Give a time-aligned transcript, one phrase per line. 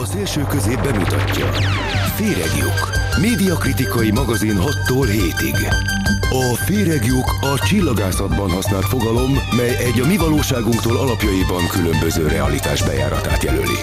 [0.00, 1.52] A szélső közép bemutatja.
[2.14, 2.90] Féregjuk.
[3.20, 5.74] Médiakritikai magazin 6-tól 7-ig.
[6.30, 13.42] A féregjuk a csillagászatban használt fogalom, mely egy a mi valóságunktól alapjaiban különböző realitás bejáratát
[13.42, 13.78] jelöli.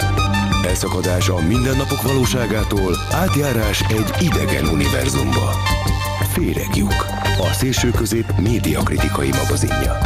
[0.65, 5.51] Elszakadás a mindennapok valóságától, átjárás egy idegen univerzumba.
[6.33, 7.05] Féregjuk.
[7.39, 9.97] A szélső közép médiakritikai magazinja.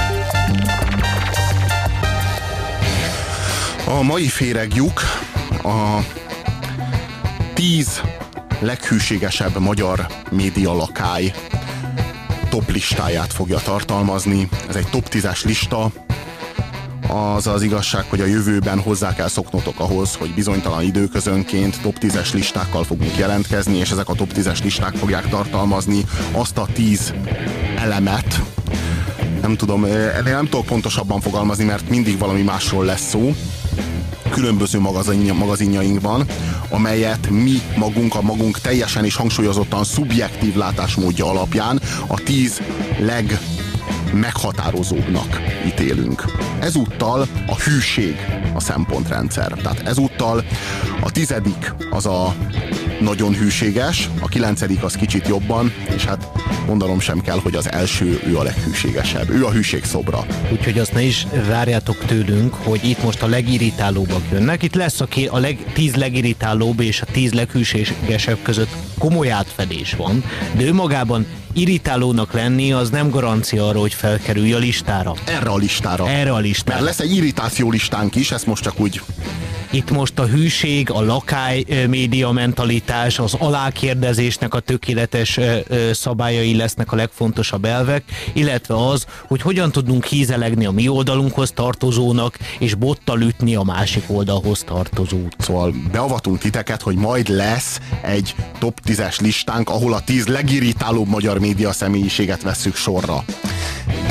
[3.86, 5.02] A mai féregjuk
[5.64, 6.06] a
[7.54, 8.02] tíz
[8.60, 11.34] leghűségesebb magyar média lakály
[12.50, 14.50] top listáját fogja tartalmazni.
[14.70, 15.92] Ez egy top 10-es lista,
[17.08, 22.34] az az igazság, hogy a jövőben hozzá kell szoknotok ahhoz, hogy bizonytalan időközönként top 10-es
[22.34, 27.14] listákkal fogunk jelentkezni, és ezek a top 10-es listák fogják tartalmazni azt a 10
[27.78, 28.42] elemet,
[29.42, 33.36] nem tudom, eh, nem tudok pontosabban fogalmazni, mert mindig valami másról lesz szó,
[34.32, 34.80] különböző
[35.34, 36.26] magazinjainkban,
[36.70, 42.62] amelyet mi magunk, a magunk teljesen és hangsúlyozottan szubjektív látásmódja alapján a tíz
[43.00, 46.26] legmeghatározóbbnak ítélünk.
[46.60, 48.16] Ezúttal a hűség
[48.54, 49.52] a szempontrendszer.
[49.52, 50.44] Tehát ezúttal
[51.02, 52.36] a tizedik az a
[53.02, 56.28] nagyon hűséges, a kilencedik az kicsit jobban, és hát
[56.68, 59.30] mondanom sem kell, hogy az első ő a leghűségesebb.
[59.30, 60.26] Ő a hűség szobra.
[60.52, 64.64] Úgyhogy azt ne is várjátok tőlünk, hogy itt most a legirritálóbbak jönnek.
[64.64, 69.94] Itt lesz a, ké, a leg, tíz legirritálóbb és a tíz leghűségesebb között komoly átfedés
[69.94, 70.24] van,
[70.58, 75.14] de ő magában irritálónak lenni, az nem garancia arra, hogy felkerülj a listára.
[75.26, 76.10] Erre a listára.
[76.10, 76.82] Erre a listára.
[76.82, 79.02] Mert lesz egy irritáció listánk is, ezt most csak úgy
[79.72, 85.40] itt most a hűség, a lakály média mentalitás, az alákérdezésnek a tökéletes
[85.92, 92.38] szabályai lesznek a legfontosabb elvek, illetve az, hogy hogyan tudunk hízelegni a mi oldalunkhoz tartozónak,
[92.60, 95.36] és bottal ütni a másik oldalhoz tartozót.
[95.38, 101.40] Szóval beavatunk titeket, hogy majd lesz egy top 10-es listánk, ahol a 10 legirritálóbb magyar
[101.40, 103.24] média személyiséget vesszük sorra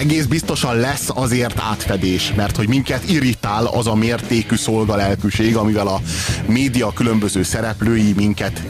[0.00, 6.00] egész biztosan lesz azért átfedés, mert hogy minket irritál az a mértékű szolgalelkűség, amivel a
[6.46, 8.62] média különböző szereplői minket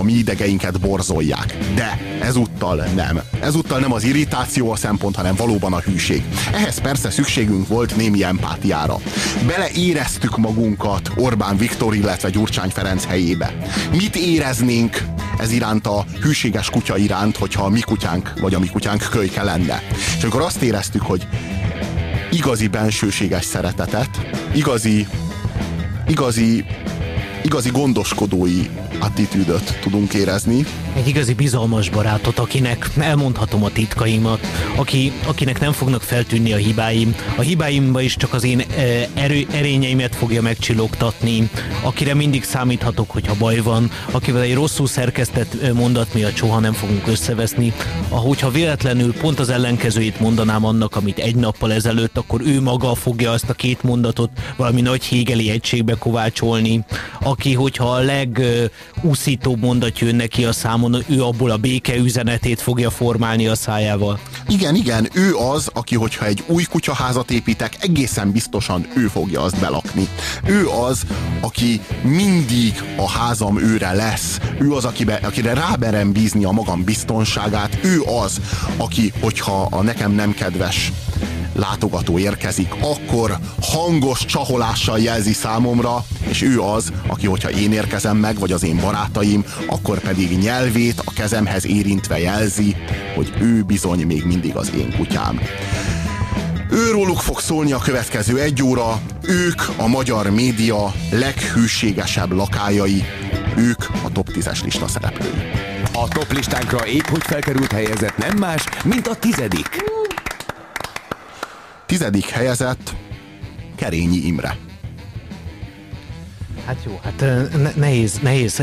[0.00, 1.56] a mi idegeinket borzolják.
[1.74, 3.20] De ezúttal nem.
[3.40, 6.24] Ezúttal nem az irritáció a szempont, hanem valóban a hűség.
[6.52, 8.98] Ehhez persze szükségünk volt némi empátiára.
[9.46, 13.54] Beleéreztük magunkat Orbán Viktor, illetve Gyurcsány Ferenc helyébe.
[13.90, 15.04] Mit éreznénk
[15.38, 19.42] ez iránt a hűséges kutya iránt, hogyha a mi kutyánk vagy a mi kutyánk kölyke
[19.42, 19.82] lenne?
[20.16, 21.26] És amikor azt éreztük, hogy
[22.32, 24.08] igazi bensőséges szeretetet,
[24.54, 25.06] igazi
[26.08, 26.64] igazi
[27.44, 28.66] igazi gondoskodói
[28.98, 30.64] attitűdöt tudunk érezni.
[30.94, 34.46] Egy igazi bizalmas barátot, akinek elmondhatom a titkaimat,
[34.76, 37.14] aki, akinek nem fognak feltűnni a hibáim.
[37.36, 38.64] A hibáimba is csak az én e,
[39.14, 41.50] erő, erényeimet fogja megcsillogtatni,
[41.82, 46.72] akire mindig számíthatok, hogyha baj van, akivel egy rosszul szerkesztett e, mondat miatt soha nem
[46.72, 47.72] fogunk összeveszni.
[48.08, 53.30] Ahogyha véletlenül pont az ellenkezőjét mondanám annak, amit egy nappal ezelőtt, akkor ő maga fogja
[53.30, 56.84] azt a két mondatot valami nagy hégeli egységbe kovácsolni,
[57.22, 62.90] aki, hogyha a legúszítóbb mondat jön neki a számon, ő abból a béke üzenetét fogja
[62.90, 64.18] formálni a szájával.
[64.48, 69.60] Igen, igen, ő az, aki, hogyha egy új kutyaházat építek, egészen biztosan ő fogja azt
[69.60, 70.08] belakni.
[70.44, 71.02] Ő az,
[71.40, 74.38] aki mindig a házam őre lesz.
[74.58, 77.78] Ő az, akibe, akire ráberem bízni a magam biztonságát.
[77.82, 78.40] Ő az,
[78.76, 80.92] aki, hogyha a nekem nem kedves
[81.52, 88.38] látogató érkezik, akkor hangos csaholással jelzi számomra, és ő az, aki, hogyha én érkezem meg,
[88.38, 92.76] vagy az én barátaim, akkor pedig nyelvét a kezemhez érintve jelzi,
[93.14, 95.40] hogy ő bizony még mindig az én kutyám.
[96.70, 103.04] Őróluk fog szólni a következő egy óra, ők a magyar média leghűségesebb lakájai,
[103.56, 105.50] ők a top 10-es lista szereplői.
[105.92, 109.99] A top listánkra épp hogy felkerült helyezett nem más, mint a tizedik.
[111.90, 112.94] Tizedik helyezett
[113.74, 114.56] Kerényi Imre.
[116.66, 117.24] Hát jó, hát
[117.76, 118.62] nehéz, nehéz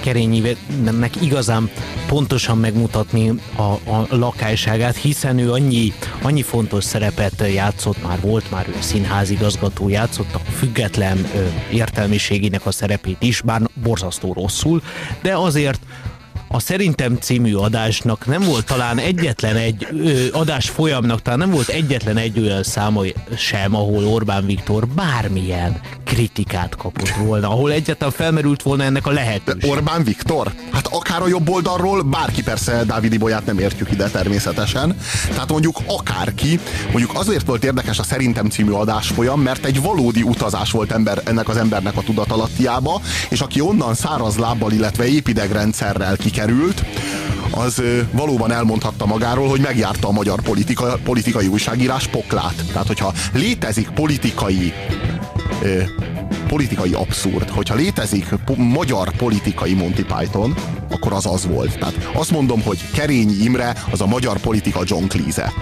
[0.00, 1.70] Kerényinek igazán
[2.06, 8.68] pontosan megmutatni a, a lakályságát, hiszen ő annyi, annyi fontos szerepet játszott, már volt már
[8.68, 11.26] ő színházigazgató, játszott a független
[11.72, 14.82] értelmiségének a szerepét is, bár borzasztó rosszul,
[15.22, 15.80] de azért
[16.52, 21.68] a Szerintem című adásnak nem volt talán egyetlen egy ö, adás folyamnak, talán nem volt
[21.68, 23.02] egyetlen egy olyan száma
[23.36, 29.70] sem, ahol Orbán Viktor bármilyen kritikát kapott volna, ahol egyáltalán felmerült volna ennek a lehetőség.
[29.70, 30.52] Orbán Viktor?
[30.72, 34.96] Hát akár a jobb oldalról, bárki persze Dávid Ibolyát nem értjük ide természetesen.
[35.28, 36.60] Tehát mondjuk akárki,
[36.92, 41.48] mondjuk azért volt érdekes a Szerintem című adásfolyam, mert egy valódi utazás volt ember, ennek
[41.48, 46.38] az embernek a tudatalattiába, és aki onnan száraz lábbal, illetve épidegrendszerrel kikerült,
[47.50, 47.82] az
[48.12, 52.64] valóban elmondhatta magáról, hogy megjárta a magyar politika, politikai újságírás poklát.
[52.72, 54.72] Tehát, hogyha létezik politikai
[56.48, 57.48] politikai abszurd.
[57.48, 60.54] Hogyha létezik po- magyar politikai Monty Python,
[60.90, 61.78] akkor az az volt.
[61.78, 65.52] Tehát azt mondom, hogy Kerényi Imre az a magyar politika John Cleese.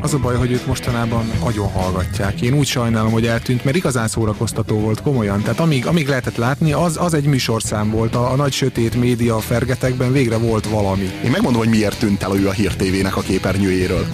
[0.00, 2.40] Az a baj, hogy őt mostanában nagyon hallgatják.
[2.40, 5.42] Én úgy sajnálom, hogy eltűnt, mert igazán szórakoztató volt, komolyan.
[5.42, 8.14] Tehát amíg, amíg lehetett látni, az, az egy műsorszám volt.
[8.14, 11.10] A, a nagy sötét média fergetekben végre volt valami.
[11.24, 14.06] Én megmondom, hogy miért tűnt el ő a Hír TV-nek a képernyőjéről.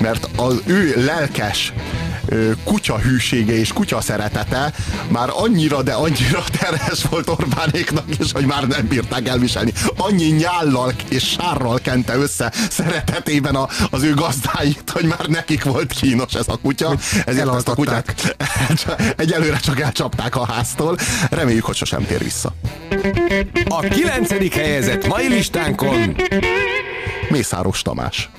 [0.00, 1.72] Mert az ő lelkes
[2.64, 4.72] kutya hűsége és kutya szeretete
[5.08, 9.72] már annyira, de annyira terhes volt Orbánéknak is, hogy már nem bírták elviselni.
[9.96, 15.92] Annyi nyállal és sárral kente össze szeretetében a, az ő gazdáit, hogy már nekik volt
[15.92, 16.94] kínos ez a kutya.
[17.24, 18.36] Ezért ezt a kutyát
[19.16, 20.96] egyelőre csak elcsapták a háztól.
[21.30, 22.52] Reméljük, hogy sosem tér vissza.
[23.68, 26.16] A kilencedik helyezett mai listánkon
[27.28, 28.30] Mészáros Tamás.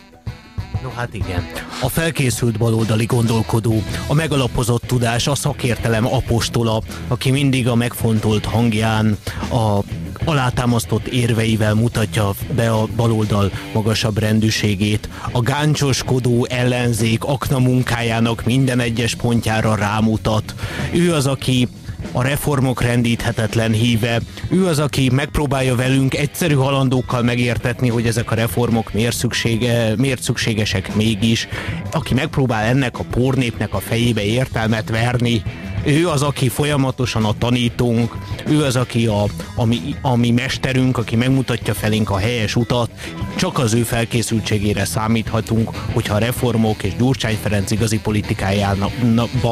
[0.95, 1.45] Hát igen.
[1.81, 9.17] A felkészült baloldali gondolkodó, a megalapozott tudás, a szakértelem apostola, aki mindig a megfontolt hangján,
[9.51, 9.79] a
[10.25, 15.09] alátámasztott érveivel mutatja be a baloldal magasabb rendűségét.
[15.31, 20.55] A gáncsoskodó ellenzék akna munkájának minden egyes pontjára rámutat.
[20.93, 21.67] Ő az, aki
[22.11, 24.19] a reformok rendíthetetlen híve.
[24.49, 30.21] Ő az, aki megpróbálja velünk egyszerű halandókkal megértetni, hogy ezek a reformok miért, szüksége, miért
[30.21, 31.47] szükségesek mégis.
[31.91, 35.43] Aki megpróbál ennek a pornépnek a fejébe értelmet verni,
[35.85, 39.23] ő az, aki folyamatosan a tanítónk, ő az, aki a,
[39.55, 42.91] a, mi, a mi mesterünk, aki megmutatja felénk a helyes utat,
[43.35, 48.91] csak az ő felkészültségére számíthatunk, hogyha a reformok és Gyurcsány Ferenc igazi politikájában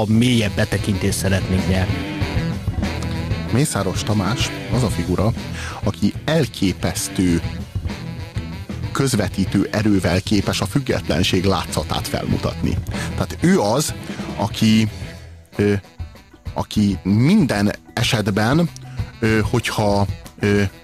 [0.08, 2.19] mélyebb betekintést szeretnénk nyerni.
[3.52, 5.34] Mészáros Tamás az a figura,
[5.84, 7.42] aki elképesztő
[8.92, 12.78] közvetítő erővel képes a függetlenség látszatát felmutatni.
[12.90, 13.94] Tehát ő az,
[14.36, 14.90] aki,
[15.56, 15.74] ö,
[16.54, 18.70] aki minden esetben,
[19.20, 20.06] ö, hogyha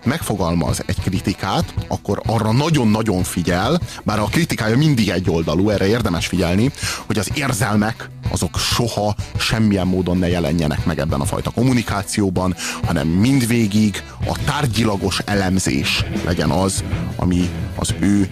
[0.03, 6.71] megfogalmaz egy kritikát, akkor arra nagyon-nagyon figyel, bár a kritikája mindig egyoldalú, erre érdemes figyelni,
[7.05, 13.07] hogy az érzelmek azok soha semmilyen módon ne jelenjenek meg ebben a fajta kommunikációban, hanem
[13.07, 16.83] mindvégig a tárgyilagos elemzés legyen az,
[17.15, 18.29] ami az ő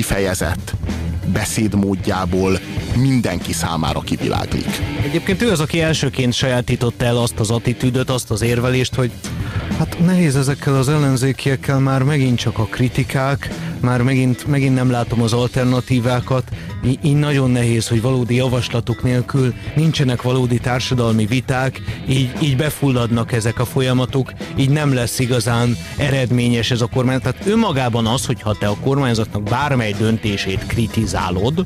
[0.00, 0.74] kifejezett
[1.32, 2.58] beszédmódjából
[2.96, 4.80] mindenki számára kiviláglik.
[5.02, 9.10] Egyébként ő az, aki elsőként sajátította el azt az attitűdöt, azt az érvelést, hogy
[9.78, 13.48] hát nehéz ezekkel az ellenzékiekkel már megint csak a kritikák,
[13.80, 16.44] már megint, megint nem látom az alternatívákat,
[17.02, 23.58] így, nagyon nehéz, hogy valódi javaslatok nélkül nincsenek valódi társadalmi viták, így, így befulladnak ezek
[23.58, 27.20] a folyamatok, így nem lesz igazán eredményes ez a kormány.
[27.20, 31.64] Tehát önmagában az, hogyha te a kormányzatnak bármely döntését kritizálod,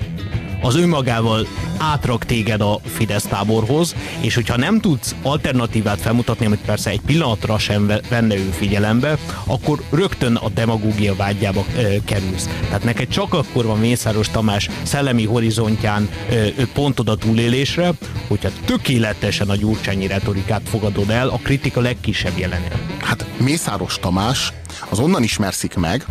[0.64, 1.46] az önmagával
[1.78, 7.58] átrak téged a Fidesz táborhoz, és hogyha nem tudsz alternatívát felmutatni, amit persze egy pillanatra
[7.58, 12.48] sem venne ő figyelembe, akkor rögtön a demagógia vágyába ö, kerülsz.
[12.64, 17.92] Tehát neked csak akkor van Mészáros Tamás szellemi horizontján ö, pontod a túlélésre,
[18.28, 22.78] hogyha tökéletesen a gyurcsányi retorikát fogadod el, a kritika legkisebb jelenél.
[22.98, 24.52] Hát Mészáros Tamás
[24.88, 26.06] az onnan ismerszik meg,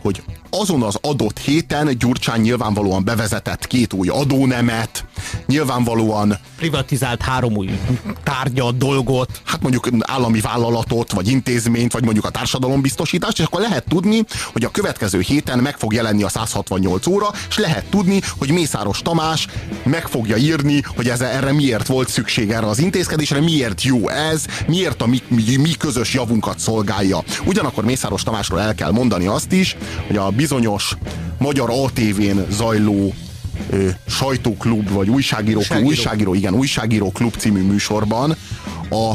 [0.00, 0.22] hogy
[0.60, 5.04] azon az adott héten Gyurcsány nyilvánvalóan bevezetett két új adónemet,
[5.46, 7.78] nyilvánvalóan privatizált három új
[8.22, 9.40] tárgyat, dolgot.
[9.44, 14.64] Hát mondjuk állami vállalatot, vagy intézményt, vagy mondjuk a társadalombiztosítást, és akkor lehet tudni, hogy
[14.64, 19.46] a következő héten meg fog jelenni a 168 óra, és lehet tudni, hogy Mészáros Tamás
[19.82, 24.44] meg fogja írni, hogy ez, erre miért volt szükség erre az intézkedésre, miért jó ez,
[24.66, 27.22] miért a mi, mi, mi közös javunkat szolgálja.
[27.44, 30.96] Ugyanakkor Mészáros Tamásról el kell mondani azt is, hogy a bizonyos
[31.38, 33.14] magyar ATV-n zajló
[33.70, 35.86] ö, sajtóklub, vagy újságíró, újságíró.
[35.86, 38.36] újságíró, igen, újságíró klub című műsorban
[38.90, 39.14] a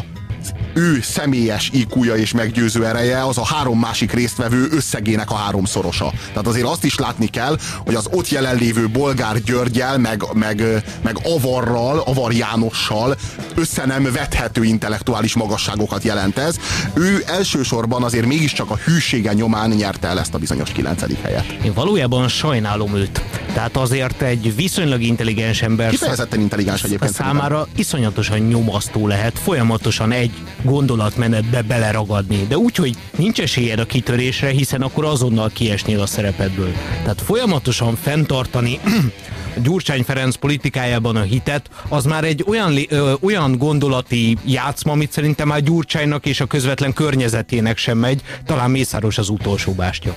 [0.74, 6.12] ő személyes iq és meggyőző ereje az a három másik résztvevő összegének a háromszorosa.
[6.28, 10.64] Tehát azért azt is látni kell, hogy az ott jelenlévő Bolgár Györgyel, meg, meg,
[11.02, 13.18] meg Avarral, Avar Jánossal
[13.56, 16.56] össze nem vethető intellektuális magasságokat jelent ez.
[16.94, 21.46] Ő elsősorban azért mégiscsak a hűsége nyomán nyerte el ezt a bizonyos kilencedik helyet.
[21.64, 23.22] Én valójában sajnálom őt.
[23.54, 27.14] Tehát azért egy viszonylag intelligens ember Kifejezetten intelligens egyébként.
[27.14, 30.32] számára iszonyatosan nyomasztó lehet folyamatosan egy
[30.64, 36.74] gondolatmenetbe beleragadni, de úgy, hogy nincs esélyed a kitörésre, hiszen akkor azonnal kiesnél a szerepedből.
[37.02, 38.80] Tehát folyamatosan fenntartani
[39.64, 45.48] Gyurcsány Ferenc politikájában a hitet, az már egy olyan, ö, olyan gondolati játszma, amit szerintem
[45.48, 50.16] már Gyurcsánynak és a közvetlen környezetének sem megy, talán Mészáros az utolsó bástya.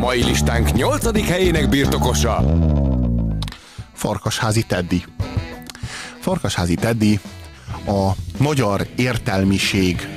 [0.00, 1.26] Mai listánk 8.
[1.26, 2.44] helyének birtokosa.
[3.92, 5.04] Farkasházi Teddy.
[6.20, 7.20] Farkasházi Teddy
[7.86, 10.08] a magyar értelmiség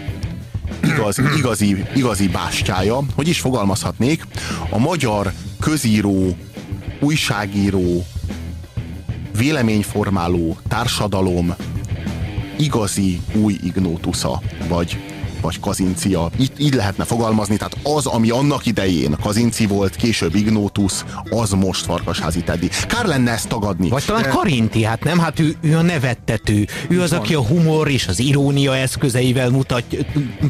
[0.83, 4.25] igaz, igazi, igazi bástyája, hogy is fogalmazhatnék,
[4.69, 6.37] a magyar közíró,
[6.99, 8.05] újságíró,
[9.37, 11.55] véleményformáló társadalom
[12.57, 15.10] igazi új ignótusza, vagy
[15.41, 16.29] vagy kazincia.
[16.39, 20.93] Így, így lehetne fogalmazni, tehát az, ami annak idején kazinci volt, később Ignótus,
[21.29, 22.69] az most Farkasházi Teddy.
[22.87, 23.89] Kár lenne ezt tagadni.
[23.89, 26.67] Vagy talán Karinti, hát nem, hát ő, ő a nevettető.
[26.87, 29.83] Ő az, aki a humor és az irónia eszközeivel mutat,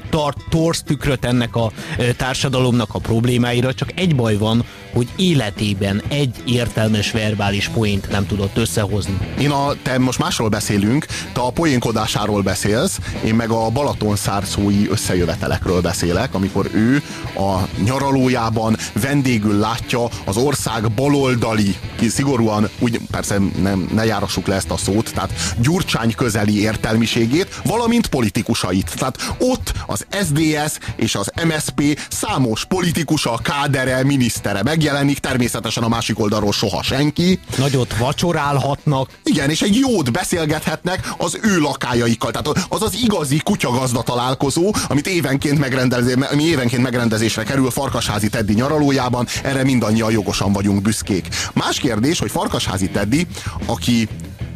[0.09, 1.71] tart, torsz tükröt ennek a
[2.17, 8.57] társadalomnak a problémáira, csak egy baj van, hogy életében egy értelmes verbális poént nem tudott
[8.57, 9.17] összehozni.
[9.39, 14.87] Én a, te most másról beszélünk, te a poénkodásáról beszélsz, én meg a Balaton szárszói
[14.89, 17.03] összejövetelekről beszélek, amikor ő
[17.35, 24.55] a nyaralójában vendégül látja az ország baloldali, ki szigorúan, úgy persze nem, ne járassuk le
[24.55, 28.91] ezt a szót, tehát gyurcsány közeli értelmiségét, valamint politikusait.
[28.97, 36.19] Tehát ott az SDS és az MSP számos politikusa, kádere, minisztere megjelenik, természetesen a másik
[36.19, 37.39] oldalról soha senki.
[37.57, 39.09] Nagyot vacsorálhatnak.
[39.23, 42.31] Igen, és egy jót beszélgethetnek az ő lakájaikkal.
[42.31, 48.53] Tehát az az igazi kutyagazda találkozó, amit évenként, megrendezé, ami évenként megrendezésre kerül Farkasházi Teddy
[48.53, 51.27] nyaralójában, erre mindannyian jogosan vagyunk büszkék.
[51.53, 53.27] Más kérdés, hogy Farkasházi Teddy,
[53.65, 54.07] aki,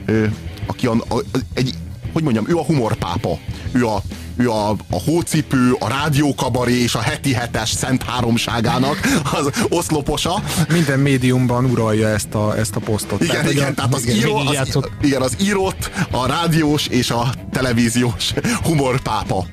[0.06, 0.26] ö,
[0.68, 1.74] aki a, a, egy,
[2.14, 3.40] hogy mondjam, ő a humorpápa.
[3.72, 4.02] Ő a,
[4.38, 9.00] ő a, a hócipő, a rádiókabaré és a heti hetes szent háromságának
[9.32, 10.44] az oszloposa.
[10.72, 13.22] Minden médiumban uralja ezt a, ezt a posztot.
[13.22, 18.34] Igen, tehát, igen, tehát az, író, az, igen, az írott, a rádiós és a televíziós
[18.64, 19.46] humorpápa,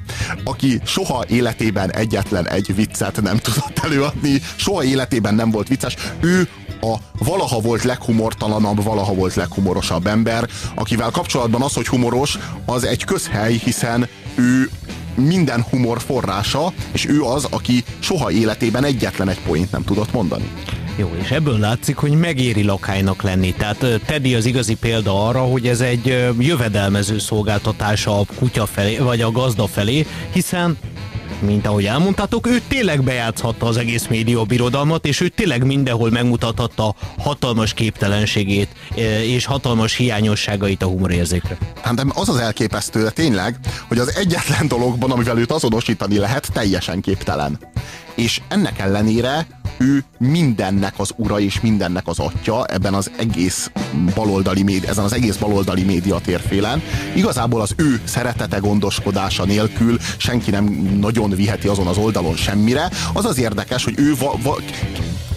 [0.44, 6.48] aki soha életében egyetlen egy viccet nem tudott előadni, soha életében nem volt vicces, ő
[6.82, 13.04] a valaha volt leghumortalanabb, valaha volt leghumorosabb ember, akivel kapcsolatban az, hogy humoros, az egy
[13.04, 14.70] közhely, hiszen ő
[15.14, 20.50] minden humor forrása, és ő az, aki soha életében egyetlen egy poént nem tudott mondani.
[20.96, 23.54] Jó, és ebből látszik, hogy megéri lakálynak lenni.
[23.54, 29.20] Tehát Teddy az igazi példa arra, hogy ez egy jövedelmező szolgáltatása a kutya felé, vagy
[29.20, 30.78] a gazda felé, hiszen
[31.42, 36.94] mint ahogy elmondtátok, ő tényleg bejátszhatta az egész média birodalmat, és ő tényleg mindenhol megmutathatta
[37.18, 38.68] hatalmas képtelenségét
[39.22, 41.58] és hatalmas hiányosságait a humorérzékre.
[41.80, 43.56] Hát de az az elképesztő, tényleg,
[43.88, 47.58] hogy az egyetlen dologban, amivel őt azonosítani lehet, teljesen képtelen.
[48.14, 49.46] És ennek ellenére
[49.78, 53.70] ő mindennek az ura és mindennek az atya ebben az egész
[54.14, 56.82] baloldali média, ezen az egész baloldali média térfélen.
[57.14, 60.64] Igazából az ő szeretete gondoskodása nélkül senki nem
[61.00, 62.90] nagyon viheti azon az oldalon semmire.
[63.12, 64.56] Az az érdekes, hogy ő va, va,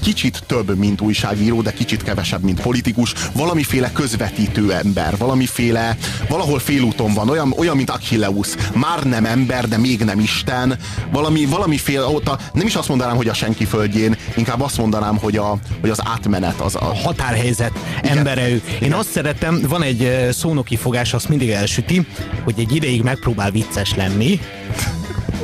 [0.06, 5.98] kicsit több, mint újságíró, de kicsit kevesebb, mint politikus, valamiféle közvetítő ember, valamiféle,
[6.30, 10.78] valahol félúton van, olyan, olyan mint Achilleus, már nem ember, de még nem Isten,
[11.12, 15.18] valami, valamiféle, ott a, nem is azt mondanám, hogy a senki földjén, inkább azt mondanám,
[15.18, 16.90] hogy, a, hogy az átmenet, az a...
[16.90, 17.72] a határhelyzet
[18.04, 18.18] Igen.
[18.18, 18.62] embere ő.
[18.82, 22.08] Én azt szeretem, van egy szónoki fogás, azt mindig elsüti,
[22.44, 24.40] hogy egy ideig megpróbál vicces lenni,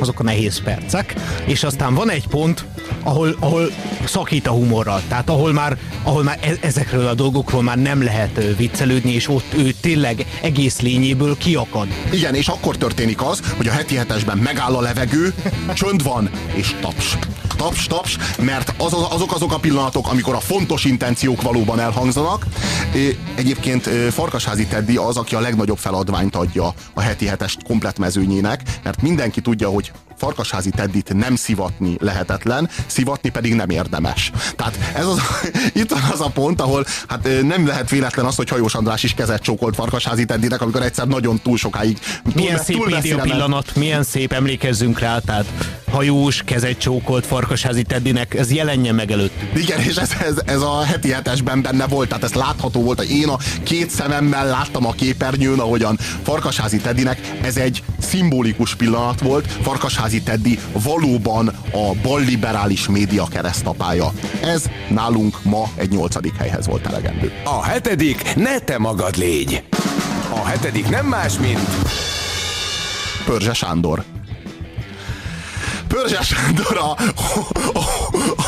[0.02, 2.64] azok a nehéz percek, és aztán van egy pont,
[3.02, 3.70] ahol, ahol
[4.04, 8.56] szakít a humorral, tehát ahol már, ahol már e- ezekről a dolgokról már nem lehet
[8.56, 11.86] viccelődni, és ott ő tényleg egész lényéből kiakad.
[12.10, 15.34] Igen, és akkor történik az, hogy a heti hetesben megáll a levegő,
[15.74, 17.16] csönd van, és taps
[17.62, 22.46] taps, taps, mert az, azok azok a pillanatok, amikor a fontos intenciók valóban elhangzanak.
[23.34, 29.02] Egyébként Farkasházi Teddy az, aki a legnagyobb feladványt adja a heti hetest komplet mezőnyének, mert
[29.02, 29.92] mindenki tudja, hogy
[30.22, 34.32] Farkasházi Teddit nem szivatni lehetetlen, szivatni pedig nem érdemes.
[34.56, 35.20] Tehát ez az,
[35.82, 39.14] itt van az a pont, ahol hát nem lehet véletlen az, hogy Hajós András is
[39.14, 44.02] kezet csókolt Farkasházi Teddinek, amikor egyszer nagyon túl sokáig túl, milyen szép túl pillanat, milyen
[44.02, 45.46] szép, emlékezzünk rá, tehát
[45.90, 49.58] hajós, kezet csókolt Farkasházi Teddinek, ez jelenjen meg előttük.
[49.58, 53.10] Igen, és ez, ez, ez a heti hetesben benne volt, tehát ez látható volt, hogy
[53.10, 59.52] én a két szememmel láttam a képernyőn, ahogyan Farkasházi Teddinek ez egy szimbolikus pillanat volt.
[59.62, 64.12] Farkasházi Teddy valóban a balliberális média keresztapája.
[64.42, 67.32] Ez nálunk ma egy nyolcadik helyhez volt elegendő.
[67.44, 69.62] A hetedik, ne te magad légy!
[70.30, 71.68] A hetedik nem más, mint...
[73.24, 74.04] Pörzse Sándor.
[75.88, 76.90] Pörzse Sándor a,
[77.78, 77.91] a,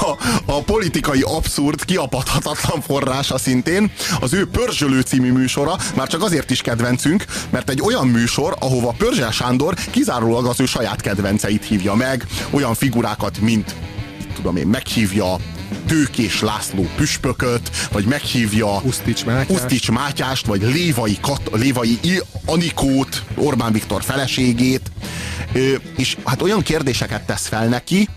[0.05, 3.93] a, a politikai abszurd, kiapadhatatlan forrása szintén.
[4.21, 5.77] Az ő Pörzsölő című műsora.
[5.95, 10.67] Már csak azért is kedvencünk, mert egy olyan műsor, ahova Pörzse Sándor kizárólag az ő
[10.67, 13.75] saját kedvenceit hívja meg, olyan figurákat, mint
[14.35, 15.37] tudom én, meghívja
[15.87, 21.99] Tőkés László püspököt, vagy meghívja Usztics Mátyást, Usztics Mátyást vagy Lévai, Kat, Lévai
[22.47, 24.91] Anikót, Orbán Viktor feleségét,
[25.97, 28.09] és hát olyan kérdéseket tesz fel neki,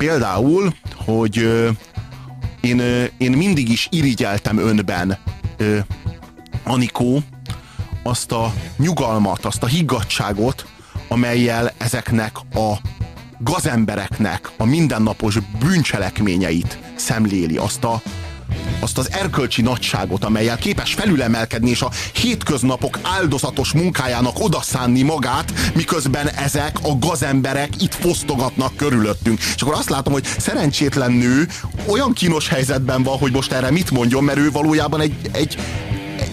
[0.00, 1.36] például, hogy
[2.60, 2.80] én,
[3.18, 5.18] én mindig is irigyeltem önben,
[6.64, 7.22] Anikó,
[8.02, 10.66] azt a nyugalmat, azt a higgadságot,
[11.08, 12.72] amelyel ezeknek a
[13.38, 18.02] gazembereknek a mindennapos bűncselekményeit szemléli, azt a,
[18.80, 26.28] azt az erkölcsi nagyságot, amelyel képes felülemelkedni, és a hétköznapok áldozatos munkájának odaszánni magát, miközben
[26.28, 29.38] ezek a gazemberek itt fosztogatnak körülöttünk.
[29.54, 31.48] És akkor azt látom, hogy szerencsétlen nő
[31.86, 35.56] olyan kínos helyzetben van, hogy most erre mit mondjon, mert ő valójában egy, egy,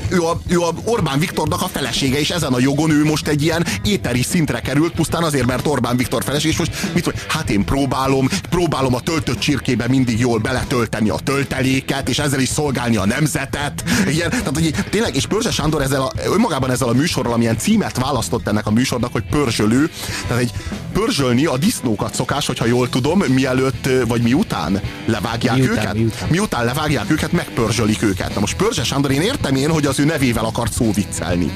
[0.10, 3.44] ő a, ő a Orbán Viktornak a felesége, és ezen a jogon ő most egy
[3.44, 7.50] ilyen éteri szintre került, pusztán azért, mert Orbán Viktor feleség, és most mit mondja, hát
[7.50, 12.96] én próbálom, próbálom a töltött csirkébe mindig jól beletölteni a tölteléket, és ezzel is szolgálni
[12.96, 13.84] a nemzetet.
[14.08, 17.98] Ilyen, tehát, hogy tényleg, és Pörzse Sándor ezzel a, önmagában ezzel a műsorral, amilyen címet
[17.98, 19.90] választott ennek a műsornak, hogy pörzsölő,
[20.28, 20.52] tehát egy
[20.94, 25.94] pörzsölni a disznókat szokás, hogyha jól tudom, mielőtt vagy miután levágják miután, őket.
[25.94, 26.28] Miután.
[26.30, 28.34] miután levágják őket, megpörzsölik őket.
[28.34, 31.51] Na most Pörzse Sándor, én értem én, hogy az ő nevével akart szóviccelni.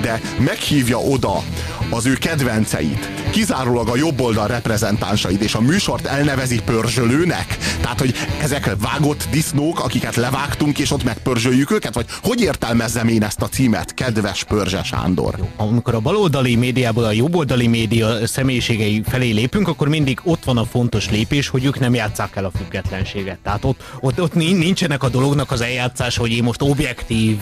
[0.00, 1.42] De meghívja oda
[1.90, 7.56] az ő kedvenceit, kizárólag a jobb oldal reprezentánsait, és a műsort elnevezi pörzsölőnek?
[7.80, 11.94] Tehát, hogy ezek vágott disznók, akiket levágtunk, és ott megpörzsöljük őket?
[11.94, 15.34] Vagy hogy értelmezzem én ezt a címet, kedves Pörzse Sándor?
[15.56, 20.64] Amikor a baloldali médiából a jobboldali média személyiségei felé lépünk, akkor mindig ott van a
[20.64, 23.38] fontos lépés, hogy ők nem játszák el a függetlenséget.
[23.42, 27.36] Tehát ott, ott, ott nincsenek a dolognak az eljátszás, hogy én most objektív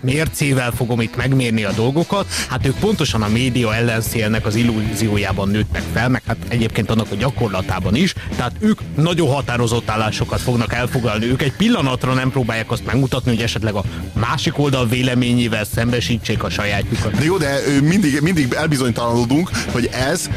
[0.00, 2.26] mércével fogom itt megmérni a dolgokat.
[2.48, 7.14] Hát ők pontosan a média ellenszélnek az illúziójában nőttek fel, meg hát egyébként annak a
[7.14, 8.14] gyakorlatában is.
[8.36, 11.26] Tehát ők nagyon határozott állásokat fognak elfoglalni.
[11.26, 16.50] Ők egy pillanatra nem próbálják azt megmutatni, hogy esetleg a másik oldal véleményével szembesítsék a
[16.50, 17.12] sajátjukat.
[17.12, 20.28] De jó, de mindig, mindig elbizonytalanodunk, hogy ez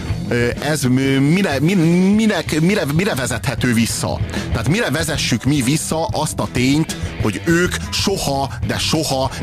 [0.60, 0.84] ez
[1.20, 4.20] mire, minek, mire, mire vezethető vissza?
[4.52, 8.95] Tehát mire vezessük mi vissza azt a tényt, hogy ők soha, de soha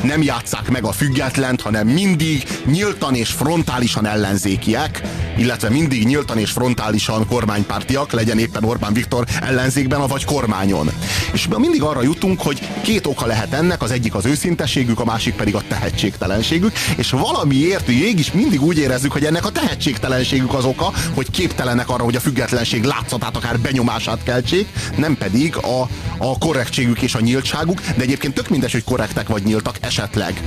[0.02, 5.02] nem játszák meg a függetlent, hanem mindig nyíltan és frontálisan ellenzékiek,
[5.36, 10.90] illetve mindig nyíltan és frontálisan kormánypártiak, legyen éppen Orbán Viktor ellenzékben, vagy kormányon.
[11.32, 15.34] És mindig arra jutunk, hogy két oka lehet ennek, az egyik az őszintességük, a másik
[15.34, 20.92] pedig a tehetségtelenségük, és valamiért mégis mindig úgy érezzük, hogy ennek a tehetségtelenségük az oka,
[21.14, 27.02] hogy képtelenek arra, hogy a függetlenség látszatát, akár benyomását keltsék, nem pedig a, a korrektségük
[27.02, 30.42] és a nyíltságuk, de egyébként tök mindegy, hogy korrektek vagy nyíltak, esetleg,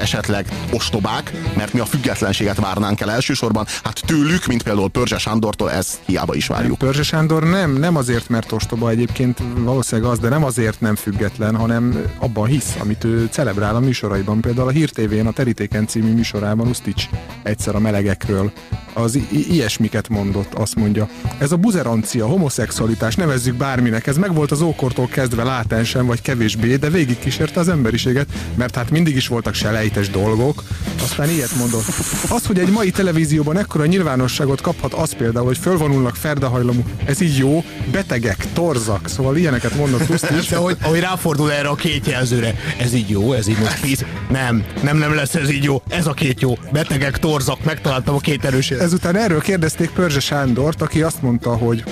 [0.00, 5.70] esetleg ostobák, mert mi a függetlenséget várnánk el elsősorban, hát tőlük, mint például Pörzse Sándortól,
[5.70, 6.78] ez hiába is várjuk.
[6.78, 11.56] Pörzse Sándor nem, nem azért, mert ostoba egyébként valószínűleg az, de nem azért nem független,
[11.56, 14.40] hanem abban hisz, amit ő celebrál a műsoraiban.
[14.40, 17.04] Például a Hír TV-n, a Terítéken című műsorában Usztics
[17.42, 18.52] egyszer a melegekről
[18.92, 21.08] az i- ilyesmiket mondott, azt mondja.
[21.38, 26.90] Ez a buzerancia, homoszexualitás, nevezzük bárminek, ez megvolt az ókortól kezdve látensen vagy kevésbé, de
[26.90, 30.62] végig kísérte az emberiséget, mert hát mindig is voltak selejtes dolgok.
[31.02, 31.84] Aztán ilyet mondott.
[32.28, 37.36] Az, hogy egy mai televízióban ekkora nyilvánosságot kaphat, az például, hogy fölvonulnak ferdahajlamú, ez így
[37.36, 40.46] jó, betegek, torzak, szóval ilyeneket mondott Pusztis.
[40.48, 44.04] De hogy, ahogy ráfordul erre a két jelzőre, ez így jó, ez így most víz.
[44.30, 48.18] Nem, nem, nem lesz ez így jó, ez a két jó, betegek, torzak, megtaláltam a
[48.18, 51.84] két erős Ezután erről kérdezték Pörzse Sándort, aki azt mondta, hogy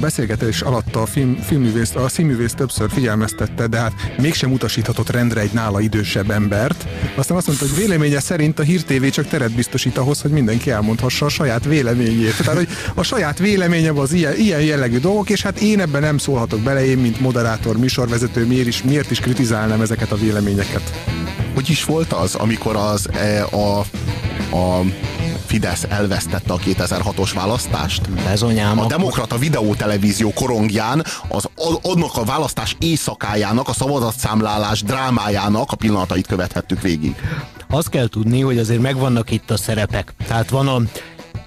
[0.00, 5.52] beszélgetés alatt a, film, filmművész, a színművész többször figyelmeztette, de hát mégsem utasíthatott rendre egy
[5.52, 6.86] nála idősebb embert.
[7.14, 10.70] Aztán azt mondta, hogy véleménye szerint a Hír TV csak teret biztosít ahhoz, hogy mindenki
[10.70, 12.36] elmondhassa a saját véleményét.
[12.36, 16.18] Tehát, hogy a saját véleményem az ilyen, ilyen jellegű dolgok, és hát én ebben nem
[16.18, 20.92] szólhatok bele, én, mint moderátor, műsorvezető, miért is, miért is kritizálnám ezeket a véleményeket.
[21.54, 23.78] Hogy is volt az, amikor az e, a,
[24.56, 24.84] a
[25.48, 28.10] Fidesz elvesztette a 2006-os választást?
[28.10, 28.78] Bezonyám.
[28.78, 31.48] A demokrata videótelevízió korongján az,
[31.82, 37.16] annak a választás éjszakájának, a szavazatszámlálás drámájának a pillanatait követhettük végig.
[37.70, 40.14] Azt kell tudni, hogy azért megvannak itt a szerepek.
[40.26, 40.80] Tehát van a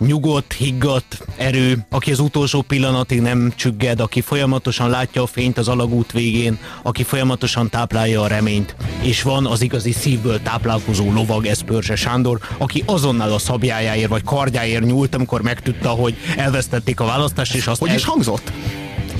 [0.06, 5.68] nyugodt, higgadt erő, aki az utolsó pillanatig nem csügged, aki folyamatosan látja a fényt az
[5.68, 8.76] alagút végén, aki folyamatosan táplálja a reményt.
[9.02, 14.24] És van az igazi szívből táplálkozó lovag, ez Pörzse Sándor, aki azonnal a szabjájáért vagy
[14.24, 17.96] kardjáért nyúlt, amikor megtudta, hogy elvesztették a választást, és azt Hogy el...
[17.96, 18.52] is hangzott?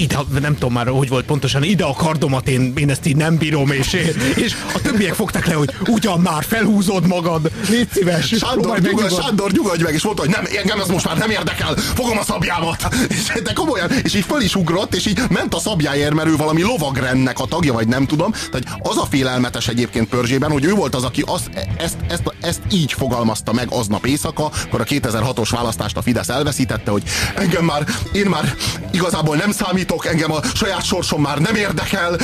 [0.02, 3.38] Ide, nem tudom már, hogy volt pontosan, ide a kardomat, én, én ezt így nem
[3.38, 3.94] bírom, és,
[4.36, 8.26] és a többiek fogták le, hogy ugyan már felhúzod magad, légy szíves.
[8.26, 11.76] Sándor, nyugod, Sándor, nyugodj meg, és mondta, hogy nem, engem ez most már nem érdekel,
[11.76, 12.96] fogom a szabjámat.
[13.10, 16.36] És, de komolyan, és így föl is ugrott, és így ment a szabjáért, mert ő
[16.36, 18.32] valami lovagrendnek a tagja, vagy nem tudom.
[18.32, 22.62] Tehát az a félelmetes egyébként Pörzsében, hogy ő volt az, aki azt, ezt, ezt, ezt
[22.72, 27.04] így fogalmazta meg aznap éjszaka, akkor a 2006-os választást a Fidesz elveszítette, hogy
[27.36, 28.56] engem már, én már
[28.92, 32.18] igazából nem számít számítok, engem a saját sorsom már nem érdekel,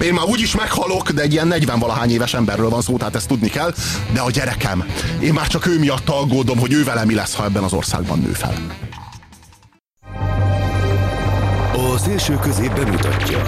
[0.00, 3.28] én már úgyis meghalok, de egy ilyen 40 valahány éves emberről van szó, tehát ezt
[3.28, 3.74] tudni kell,
[4.12, 4.84] de a gyerekem,
[5.20, 8.18] én már csak ő miatt aggódom, hogy ő vele mi lesz, ha ebben az országban
[8.18, 8.54] nő fel.
[11.72, 13.44] A szélső közép bemutatja.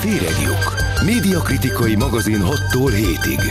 [0.00, 0.74] Féregjuk.
[1.04, 3.42] Médiakritikai magazin 6-tól 7-ig.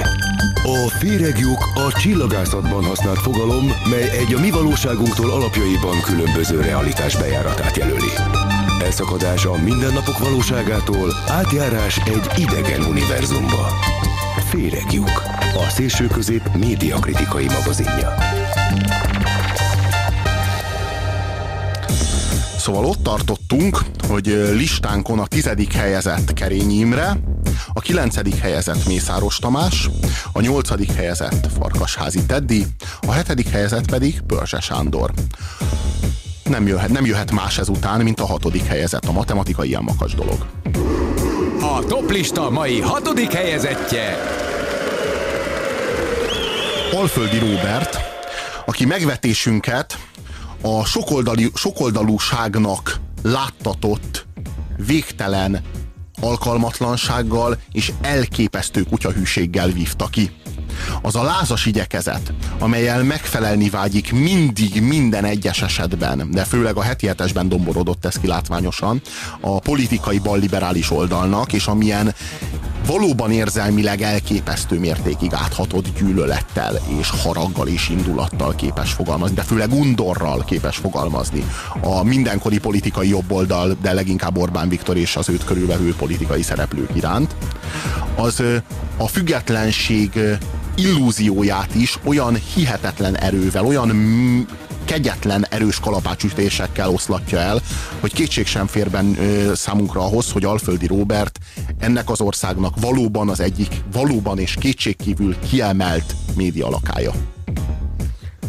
[0.64, 7.78] A féregjuk a csillagászatban használt fogalom, mely egy a mi valóságunktól alapjaiban különböző realitás bejáratát
[7.78, 8.12] jelöli.
[8.82, 13.70] Elszakadás a mindennapok valóságától, átjárás egy idegen univerzumba.
[14.50, 15.24] Féregjuk.
[15.56, 18.14] A szélső közép médiakritikai magazinja.
[22.58, 27.18] Szóval ott tartottunk, hogy listánkon a tizedik helyezett Kerény Imre,
[27.74, 29.90] a kilencedik helyezett Mészáros Tamás,
[30.32, 32.66] a nyolcadik helyezett Farkasházi Teddy,
[33.08, 35.12] a hetedik helyezett pedig Pörzse Sándor
[36.50, 39.06] nem jöhet, nem jöhet más ezután, mint a hatodik helyezett.
[39.06, 40.46] A matematika ilyen makas dolog.
[41.62, 44.18] A toplista mai hatodik helyezettje.
[46.94, 47.98] Alföldi Róbert,
[48.66, 49.98] aki megvetésünket
[50.62, 54.26] a sokoldali, sokoldalúságnak láttatott
[54.86, 55.62] végtelen
[56.22, 60.32] alkalmatlansággal és elképesztő kutyahűséggel vívta ki
[61.02, 67.08] az a lázas igyekezet, amelyel megfelelni vágyik mindig, minden egyes esetben, de főleg a heti
[67.08, 69.02] hetesben domborodott ez kilátványosan,
[69.40, 72.14] a politikai balliberális oldalnak, és amilyen
[72.86, 80.44] valóban érzelmileg elképesztő mértékig áthatott gyűlölettel és haraggal és indulattal képes fogalmazni, de főleg undorral
[80.44, 81.46] képes fogalmazni.
[81.82, 87.36] A mindenkori politikai jobboldal, de leginkább Orbán Viktor és az őt körülvevő politikai szereplők iránt,
[88.16, 88.44] az
[88.98, 90.20] a függetlenség
[90.76, 93.90] illúzióját is olyan hihetetlen erővel, olyan
[94.86, 97.62] kegyetlen erős kalapácsütésekkel oszlatja el,
[98.00, 101.40] hogy kétség sem fér ben, ö, számunkra ahhoz, hogy Alföldi Róbert
[101.80, 107.35] ennek az országnak valóban az egyik, valóban és kétségkívül kiemelt média lakája.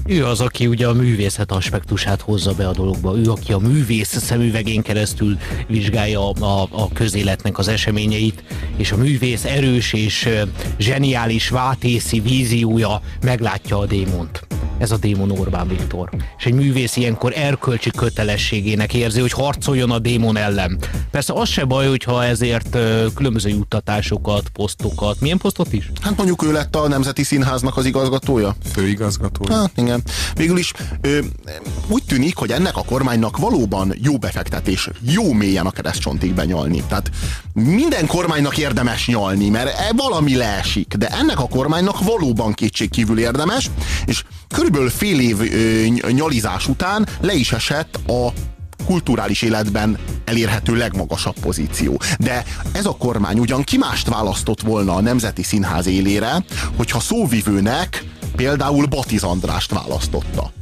[0.08, 3.16] Ő az, aki ugye a művészet aspektusát hozza be a dologba.
[3.16, 8.42] Ő, aki a művész szemüvegén keresztül vizsgálja a, a közéletnek az eseményeit,
[8.76, 10.28] és a művész erős és
[10.78, 14.46] zseniális vátészi víziója meglátja a démont
[14.78, 16.10] ez a démon Orbán Viktor.
[16.38, 20.78] És egy művész ilyenkor erkölcsi kötelességének érzi, hogy harcoljon a démon ellen.
[21.10, 22.76] Persze az se baj, hogyha ezért
[23.14, 25.90] különböző juttatásokat, posztokat, milyen posztot is?
[26.00, 28.56] Hát mondjuk ő lett a Nemzeti Színháznak az igazgatója.
[28.72, 29.54] Főigazgatója.
[29.54, 30.02] Hát igen.
[30.34, 31.18] Végül is ö,
[31.88, 36.82] úgy tűnik, hogy ennek a kormánynak valóban jó befektetés, jó mélyen a keresztcsontig benyalni.
[36.88, 37.10] Tehát
[37.52, 43.70] minden kormánynak érdemes nyalni, mert e valami leesik, de ennek a kormánynak valóban kétségkívül érdemes,
[44.06, 44.24] és
[44.66, 48.32] körülbelül fél év ö, nyalizás után le is esett a
[48.86, 52.00] kulturális életben elérhető legmagasabb pozíció.
[52.18, 56.44] De ez a kormány ugyan ki mást választott volna a Nemzeti Színház élére,
[56.76, 58.04] hogyha szóvivőnek
[58.36, 60.55] például Batiz Andrást választotta.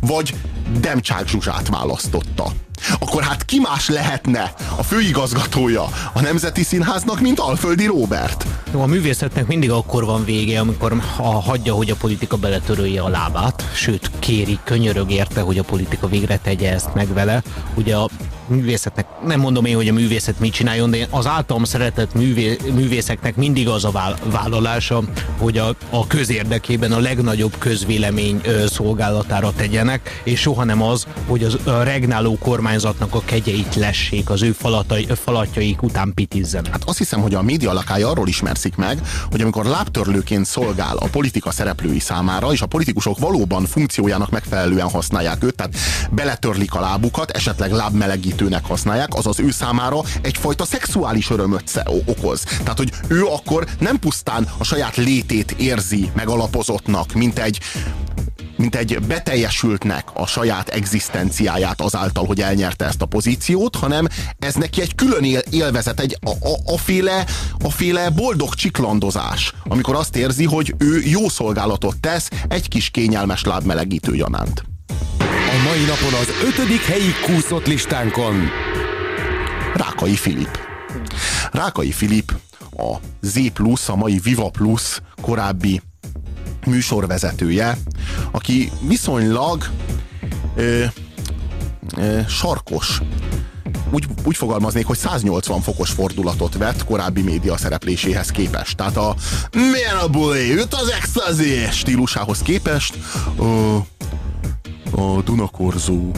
[0.00, 0.34] Vagy
[0.80, 2.52] Demcsák Zsuzsát választotta
[2.98, 8.46] akkor hát ki más lehetne a főigazgatója a Nemzeti Színháznak, mint Alföldi Róbert?
[8.72, 13.08] Jó, a művészetnek mindig akkor van vége, amikor ha hagyja, hogy a politika beletörölje a
[13.08, 17.42] lábát, sőt kéri, könyörög érte, hogy a politika végre tegye ezt meg vele.
[17.74, 18.08] Ugye a
[18.48, 23.36] művészetnek, nem mondom én, hogy a művészet mit csináljon, de az általam szeretett művé, művészeknek
[23.36, 25.02] mindig az a vállalása,
[25.38, 31.44] hogy a, a közérdekében a legnagyobb közvélemény ö, szolgálatára tegyenek, és soha nem az, hogy
[31.44, 36.72] az, a regnáló kormányzatnak a kegyeit lessék, az ő falatai, falatjaik után pitizzenek.
[36.72, 41.06] Hát azt hiszem, hogy a média lakája arról ismerszik meg, hogy amikor lábtörlőként szolgál a
[41.06, 45.76] politika szereplői számára, és a politikusok valóban funkciójának megfelelően használják őt, tehát
[46.10, 47.72] beletörlik a lábukat, esetleg
[48.36, 52.42] lábmelegítőnek használják, az az ő számára egyfajta szexuális örömöt okoz.
[52.42, 57.60] Tehát, hogy ő akkor nem pusztán a saját létét érzi megalapozottnak, mint egy
[58.58, 64.06] mint egy beteljesültnek a saját egzisztenciáját azáltal, hogy elnyerte ezt a pozíciót, hanem
[64.38, 67.26] ez neki egy külön él, élvezet, egy a, a, a, féle,
[67.64, 73.44] a féle boldog csiklandozás, amikor azt érzi, hogy ő jó szolgálatot tesz egy kis kényelmes
[73.44, 74.75] lábmelegítő janánt.
[75.18, 78.48] A mai napon az ötödik helyi kúszott listánkon
[79.74, 80.58] Rákai Filip.
[81.50, 82.32] Rákai Filip
[82.76, 85.82] a Z Plus, a mai Viva Plus korábbi
[86.66, 87.78] műsorvezetője,
[88.30, 89.64] aki viszonylag
[90.56, 90.84] ö,
[91.96, 93.00] ö, sarkos
[93.90, 98.76] úgy, úgy fogalmaznék, hogy 180 fokos fordulatot vett korábbi média szerepléséhez képest.
[98.76, 99.14] Tehát a
[99.52, 102.98] milyen a buli, üt az extazi stílusához képest
[103.38, 103.76] a,
[104.96, 106.10] a Dunakorzó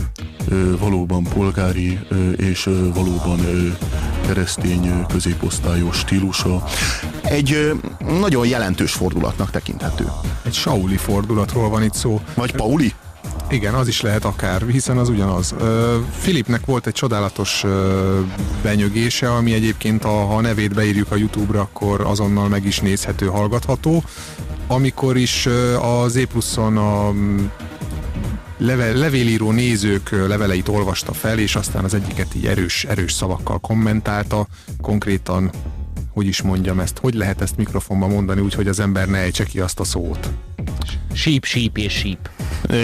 [0.79, 1.99] valóban polgári
[2.37, 3.41] és valóban
[4.27, 6.65] keresztény középosztályos stílusa
[7.23, 7.73] egy
[8.21, 10.11] nagyon jelentős fordulatnak tekinthető.
[10.43, 12.21] Egy Sauli fordulatról van itt szó.
[12.35, 12.93] Vagy Pauli?
[13.51, 15.55] Igen, az is lehet akár, hiszen az ugyanaz.
[16.11, 17.65] Filipnek volt egy csodálatos
[18.63, 23.27] benyögése, ami egyébként, a, ha a nevét beírjuk a YouTube-ra, akkor azonnal meg is nézhető,
[23.27, 24.03] hallgatható.
[24.67, 25.49] Amikor is
[25.81, 27.13] az E pluszon a
[28.59, 34.47] leve, levélíró nézők leveleit olvasta fel, és aztán az egyiket így erős, erős szavakkal kommentálta,
[34.81, 35.51] konkrétan
[36.13, 39.45] hogy is mondjam ezt, hogy lehet ezt mikrofonban mondani, úgy, hogy az ember ne ejtse
[39.45, 40.31] ki azt a szót.
[41.13, 42.31] Síp, síp és síp.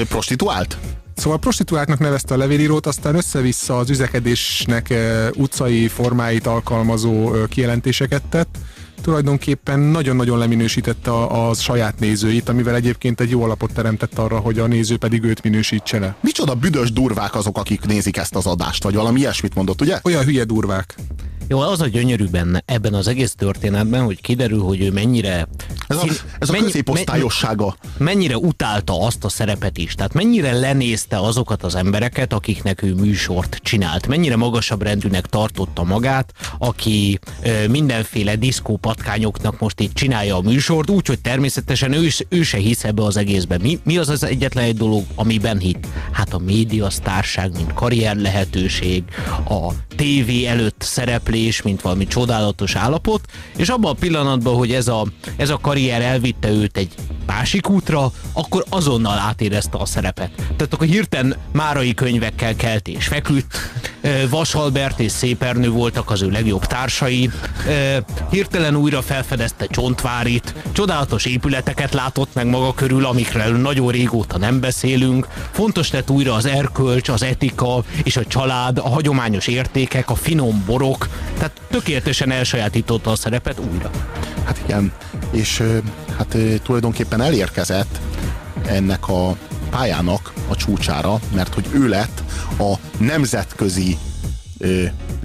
[0.09, 0.79] Prostituált?
[1.15, 4.95] Szóval prostituáltnak nevezte a levélírót, aztán össze-vissza az üzekedésnek
[5.35, 8.59] utcai formáit alkalmazó kijelentéseket tett,
[9.05, 14.59] tulajdonképpen nagyon-nagyon leminősítette a, a saját nézőit, amivel egyébként egy jó alapot teremtett arra, hogy
[14.59, 16.17] a néző pedig őt minősítse le.
[16.21, 19.99] Micsoda büdös durvák azok, akik nézik ezt az adást, vagy valami ilyesmit mondott, ugye?
[20.03, 20.95] Olyan hülye durvák.
[21.49, 25.49] Jó, az a gyönyörű benne ebben az egész történetben, hogy kiderül, hogy ő mennyire...
[25.87, 26.07] Ez a,
[26.39, 27.77] ez a mennyi, középosztályossága.
[27.99, 33.59] Mennyire utálta azt a szerepet is, tehát mennyire lenézte azokat az embereket, akiknek ő műsort
[33.63, 34.07] csinált.
[34.07, 41.21] Mennyire magasabb rendűnek tartotta magát, aki ö, mindenféle diszkópatkányoknak most itt csinálja a műsort, úgyhogy
[41.21, 43.61] természetesen ő, ő se hisz ebbe az egészben.
[43.61, 45.87] Mi, mi az az egyetlen egy dolog, amiben hit?
[46.13, 49.03] Hát a médiasztárság, mint karrier lehetőség,
[49.49, 53.21] a tévé előtt szereplés, szereplés, mint valami csodálatos állapot,
[53.57, 56.93] és abban a pillanatban, hogy ez a, ez a karrier elvitte őt egy
[57.27, 60.31] másik útra, akkor azonnal átérezte a szerepet.
[60.35, 63.73] Tehát akkor hirtelen márai könyvekkel kelt és feküdt,
[64.31, 67.31] Vasalbert és Szépernő voltak az ő legjobb társai,
[68.31, 75.29] hirtelen újra felfedezte Csontvárit, csodálatos épületeket látott meg maga körül, amikről nagyon régóta nem beszélünk,
[75.51, 80.63] fontos lett újra az erkölcs, az etika és a család, a hagyományos értékek, a finom
[80.67, 83.91] borok, tehát tökéletesen elsajátította a szerepet újra.
[84.45, 84.93] Hát igen,
[85.31, 85.63] és
[86.17, 88.01] hát tulajdonképpen elérkezett
[88.67, 89.37] ennek a
[89.71, 92.23] pályának a csúcsára, mert hogy ő lett
[92.59, 93.99] a nemzetközi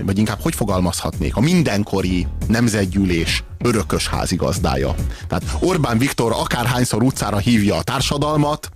[0.01, 4.95] vagy inkább hogy fogalmazhatnék, a mindenkori nemzetgyűlés örökös házigazdája.
[5.27, 8.69] Tehát Orbán Viktor akárhányszor utcára hívja a társadalmat,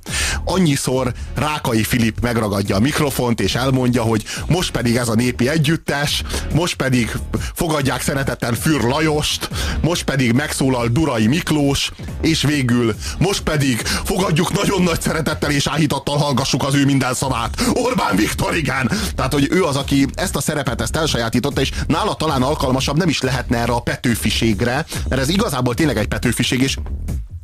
[0.45, 6.23] annyiszor Rákai Filip megragadja a mikrofont, és elmondja, hogy most pedig ez a népi együttes,
[6.53, 7.11] most pedig
[7.53, 9.49] fogadják szeretettel Für Lajost,
[9.81, 11.91] most pedig megszólal Durai Miklós,
[12.21, 17.61] és végül most pedig fogadjuk nagyon nagy szeretettel és áhítattal hallgassuk az ő minden szavát.
[17.73, 18.91] Orbán Viktor, igen!
[19.15, 23.09] Tehát, hogy ő az, aki ezt a szerepet, ezt elsajátította, és nála talán alkalmasabb nem
[23.09, 24.72] is lehetne erre a petőfiségre,
[25.09, 26.77] mert ez igazából tényleg egy petőfiség, és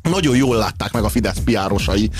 [0.02, 2.10] nagyon jól látták meg a Fidesz piárosai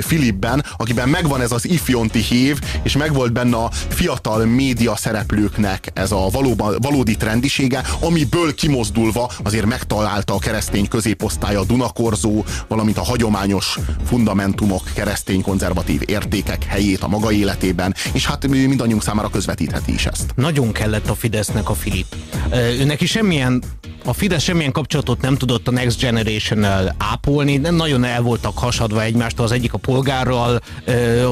[0.00, 6.12] Filipben, akiben megvan ez az ifjonti hív, és megvolt benne a fiatal média szereplőknek ez
[6.12, 13.04] a valóban, valódi trendisége, amiből kimozdulva azért megtalálta a keresztény középosztály a Dunakorzó, valamint a
[13.04, 20.06] hagyományos fundamentumok, keresztény konzervatív értékek helyét a maga életében, és hát mindannyiunk számára közvetítheti is
[20.06, 20.32] ezt.
[20.34, 22.14] Nagyon kellett a Fidesznek a Filip.
[22.52, 23.62] Ő neki semmilyen
[24.04, 29.02] a Fidesz semmilyen kapcsolatot nem tudott a Next Generation-nel ápolni, nem nagyon el voltak hasadva
[29.02, 31.30] egymástól, az egyik a polgárral ö,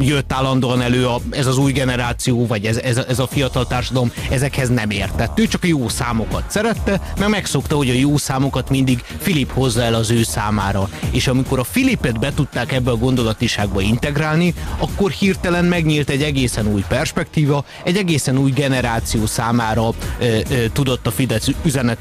[0.00, 4.12] jött állandóan elő a, ez az új generáció, vagy ez, ez, ez a fiatal társadalom,
[4.30, 5.38] ezekhez nem értett.
[5.38, 9.82] Ő csak a jó számokat szerette, mert megszokta, hogy a jó számokat mindig Filip hozza
[9.82, 10.88] el az ő számára.
[11.10, 16.66] És amikor a Filipet be tudták ebbe a gondolatiságba integrálni, akkor hirtelen megnyílt egy egészen
[16.66, 21.48] új perspektíva, egy egészen új generáció számára ö, ö, tudott a Fidesz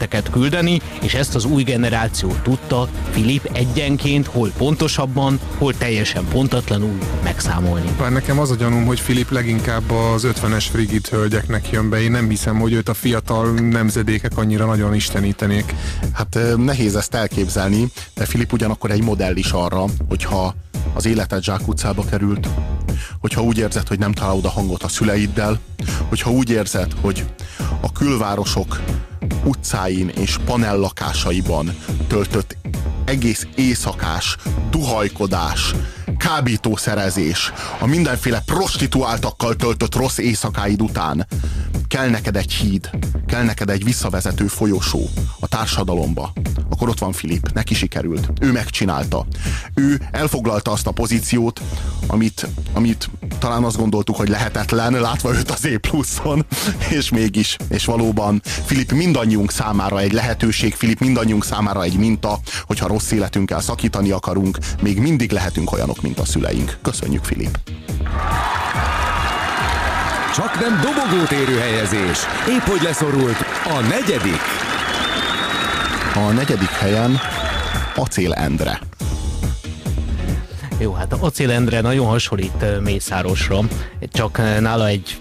[0.06, 6.98] üzeneteket küldeni, és ezt az új generáció tudta Filip egyenként, hol pontosabban, hol teljesen pontatlanul
[7.24, 7.96] megszámolni.
[7.98, 12.02] Bár nekem az a gyanúm, hogy Filip leginkább az 50-es frigid hölgyeknek jön be.
[12.02, 15.76] Én nem hiszem, hogy őt a fiatal nemzedékek annyira nagyon istenítenék.
[16.13, 20.56] Hát nehéz ezt elképzelni, de Filip ugyanakkor egy modell is arra, hogyha
[20.94, 22.48] az életed zsákutcába került,
[23.20, 25.60] hogyha úgy érzed, hogy nem találod a hangot a szüleiddel,
[26.10, 27.26] hogyha úgy érzed, hogy
[27.82, 28.82] a külvárosok
[29.45, 31.75] utcáin és panellakásaiban
[32.08, 32.58] töltött
[33.05, 34.38] egész éjszakás
[34.69, 35.75] duhajkodás,
[36.17, 41.27] kábítószerezés, a mindenféle prostituáltakkal töltött rossz éjszakáid után
[41.88, 42.89] kell neked egy híd,
[43.27, 46.34] kell neked egy visszavezető folyosó a társadalomba,
[46.69, 48.31] akkor ott van Filip, neki sikerült.
[48.41, 49.25] Ő megcsinálta.
[49.73, 51.62] Ő elfoglalta azt a pozíciót,
[52.08, 53.10] amit, amit
[53.45, 56.45] talán azt gondoltuk, hogy lehetetlen, látva őt az E pluszon,
[56.89, 62.88] és mégis, és valóban Filip mindannyiunk számára egy lehetőség, Filip mindannyiunk számára egy minta, hogyha
[62.88, 66.77] rossz életünkkel szakítani akarunk, még mindig lehetünk olyanok, mint a szüleink.
[66.81, 67.58] Köszönjük, Filip!
[70.36, 72.17] Csak nem dobogót érő helyezés.
[72.49, 74.41] Épp hogy leszorult a negyedik.
[76.15, 77.19] A negyedik helyen
[77.95, 78.79] Acél Endre.
[80.78, 83.60] Jó, hát Acél Endre nagyon hasonlít Mészárosra,
[84.12, 85.18] csak nála egy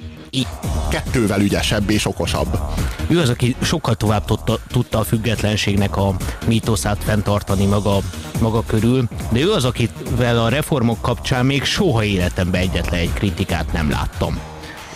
[0.91, 2.59] kettővel ügyesebb és okosabb.
[3.07, 7.99] Ő az, aki sokkal tovább tudta, tudta a függetlenségnek a mítoszát fenntartani maga,
[8.41, 13.73] maga körül, de ő az, akivel a reformok kapcsán még soha életemben egyetlen egy kritikát
[13.73, 14.54] nem láttam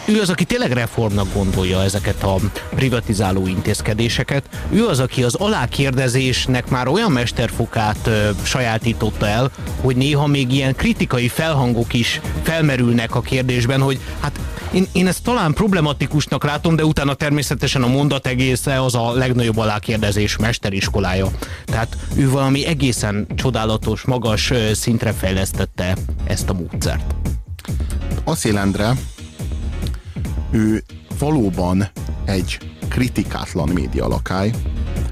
[0.08, 2.36] ő az, aki tényleg reformnak gondolja ezeket a
[2.74, 4.44] privatizáló intézkedéseket.
[4.70, 10.74] Ő az, aki az alákérdezésnek már olyan mesterfokát ö, sajátította el, hogy néha még ilyen
[10.74, 14.40] kritikai felhangok is felmerülnek a kérdésben, hogy hát
[14.72, 19.58] én, én ezt talán problematikusnak látom, de utána természetesen a mondat egésze az a legnagyobb
[19.58, 21.30] alákérdezés mesteriskolája.
[21.64, 27.14] Tehát ő valami egészen csodálatos, magas szintre fejlesztette ezt a módszert.
[28.56, 28.96] Endre
[30.50, 30.82] ő
[31.18, 31.88] valóban
[32.24, 32.58] egy
[32.88, 34.50] kritikátlan médialakály,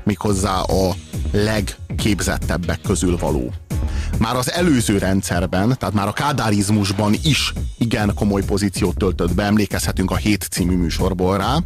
[0.05, 0.95] méghozzá a
[1.33, 3.53] legképzettebbek közül való
[4.19, 10.11] már az előző rendszerben, tehát már a kádárizmusban is igen komoly pozíciót töltött be, emlékezhetünk
[10.11, 11.57] a Hét című műsorból rá,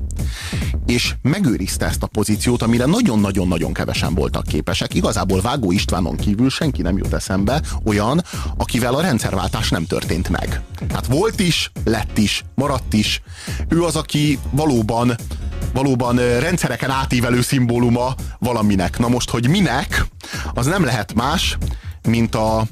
[0.86, 4.94] és megőrizte ezt a pozíciót, amire nagyon-nagyon-nagyon kevesen voltak képesek.
[4.94, 8.24] Igazából Vágó Istvánon kívül senki nem jut eszembe olyan,
[8.56, 10.60] akivel a rendszerváltás nem történt meg.
[10.88, 13.22] Tehát volt is, lett is, maradt is.
[13.68, 15.16] Ő az, aki valóban
[15.72, 18.98] valóban rendszereken átívelő szimbóluma valaminek.
[18.98, 20.06] Na most, hogy minek,
[20.54, 21.58] az nem lehet más,
[22.08, 22.64] mint a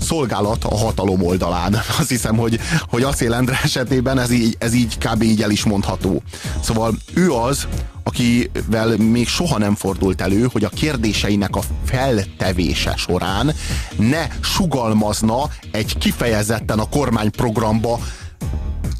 [0.00, 1.74] szolgálat a hatalom oldalán.
[1.98, 5.22] Azt hiszem, hogy, hogy Acél Endre esetében ez így, ez így kb.
[5.22, 6.22] így el is mondható.
[6.60, 7.66] Szóval ő az,
[8.02, 13.54] akivel még soha nem fordult elő, hogy a kérdéseinek a feltevése során
[13.96, 18.00] ne sugalmazna egy kifejezetten a kormányprogramba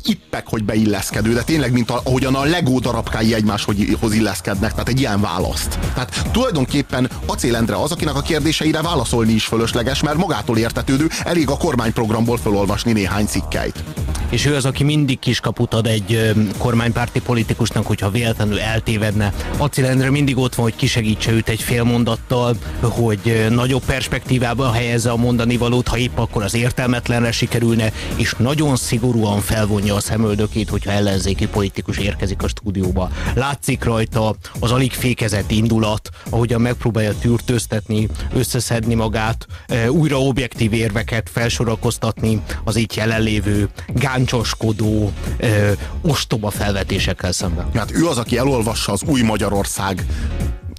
[0.05, 4.99] ippek, hogy beilleszkedő, de tényleg, mint a, ahogyan a Lego darabkái egymáshoz illeszkednek, tehát egy
[4.99, 5.79] ilyen választ.
[5.95, 11.51] Tehát tulajdonképpen Acél Endre az, akinek a kérdéseire válaszolni is fölösleges, mert magától értetődő, elég
[11.51, 13.85] a kormányprogramból felolvasni néhány cikkeit.
[14.31, 19.33] És ő az, aki mindig kiskaput ad egy kormánypárti politikusnak, hogyha véletlenül eltévedne.
[19.57, 25.11] Acél Endre mindig ott van, hogy kisegítse őt egy fél mondattal, hogy nagyobb perspektívába helyezze
[25.11, 30.69] a mondani valót, ha épp akkor az értelmetlenre sikerülne, és nagyon szigorúan felvonja a szemöldökét,
[30.69, 33.11] hogyha ellenzéki politikus érkezik a stúdióba.
[33.35, 39.47] Látszik rajta az alig fékezett indulat, ahogyan megpróbálja tűrtőztetni, összeszedni magát,
[39.89, 43.69] újra objektív érveket felsorakoztatni az itt jelenlévő
[44.19, 47.67] gáncsoskodó, e, ostoba felvetésekkel szemben.
[47.75, 50.07] Hát ő az, aki elolvassa az új Magyarország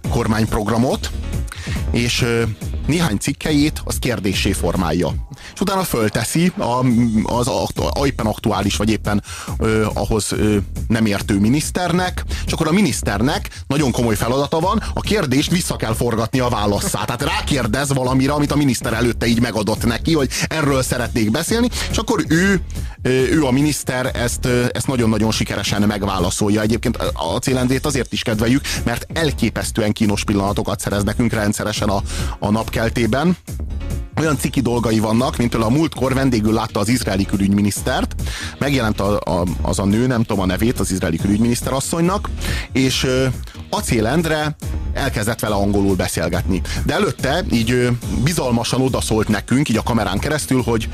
[0.10, 1.12] kormányprogramot,
[1.92, 2.26] és
[2.88, 5.28] néhány cikkejét az kérdésé formálja.
[5.54, 6.86] És utána fölteszi a,
[7.24, 9.24] az a, éppen aktuális, vagy éppen
[9.58, 10.58] ö, ahhoz ö,
[10.88, 15.94] nem értő miniszternek, és akkor a miniszternek nagyon komoly feladata van, a kérdést vissza kell
[15.94, 17.06] forgatni a válaszát.
[17.06, 21.98] Tehát rákérdez valamire, amit a miniszter előtte így megadott neki, hogy erről szeretnék beszélni, és
[21.98, 22.62] akkor ő,
[23.32, 26.62] ő a miniszter ezt, ezt nagyon-nagyon sikeresen megválaszolja.
[26.62, 32.02] Egyébként a célendét azért is kedveljük, mert elképesztően kínos pillanatokat szerez nekünk rendszeresen a,
[32.40, 33.38] a napkeltében.
[34.20, 38.16] Olyan ciki dolgai vannak, mint a múltkor vendégül látta az izraeli külügyminisztert,
[38.58, 42.30] megjelent a, a, az a nő, nem tudom a nevét, az izraeli külügyminiszter asszonynak,
[42.72, 43.08] és
[43.70, 44.56] Acél Endre
[44.93, 46.62] elkezdett vele angolul beszélgetni.
[46.86, 47.89] De előtte így
[48.23, 50.89] bizalmasan odaszólt nekünk, így a kamerán keresztül, hogy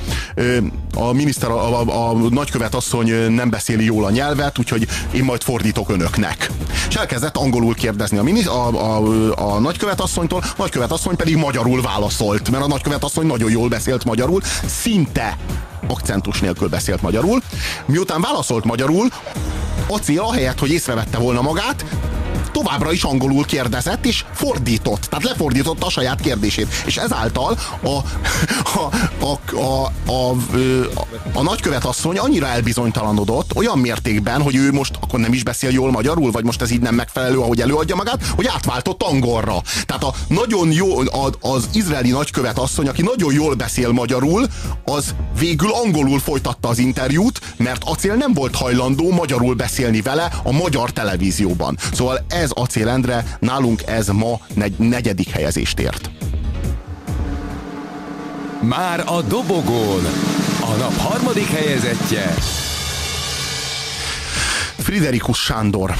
[0.95, 5.43] a miniszter, a, a, a nagykövet asszony nem beszéli jól a nyelvet, úgyhogy én majd
[5.43, 6.51] fordítok önöknek.
[6.89, 11.35] És elkezdett angolul kérdezni a, minisz, a, a, a nagykövet asszonytól, a nagykövet asszony pedig
[11.35, 15.37] magyarul válaszolt, mert a nagykövet asszony nagyon jól beszélt magyarul, szinte
[15.87, 17.41] akcentus nélkül beszélt magyarul.
[17.85, 19.07] Miután válaszolt magyarul,
[19.87, 21.85] Acél ahelyett, hogy észrevette volna magát,
[22.55, 26.67] továbbra is angolul kérdezett, és fordított, tehát lefordította a saját kérdését.
[26.85, 28.01] És ezáltal a, a,
[29.19, 30.29] a, a, a,
[30.95, 35.69] a, a nagykövet asszony annyira elbizonytalanodott, olyan mértékben, hogy ő most akkor nem is beszél
[35.69, 39.61] jól magyarul, vagy most ez így nem megfelelő, ahogy előadja magát, hogy átváltott angolra.
[39.85, 40.97] Tehát a nagyon jó,
[41.41, 44.45] az izraeli nagykövet asszony, aki nagyon jól beszél magyarul,
[44.85, 50.51] az végül angolul folytatta az interjút, mert acél nem volt hajlandó magyarul beszélni vele a
[50.51, 51.77] magyar televízióban.
[51.93, 56.09] Szóval ez ez Acél Endre, nálunk ez ma negy, negyedik helyezést ért.
[58.61, 60.03] Már a dobogón
[60.61, 62.33] a nap harmadik helyezettje.
[64.77, 65.95] Friderikus Sándor.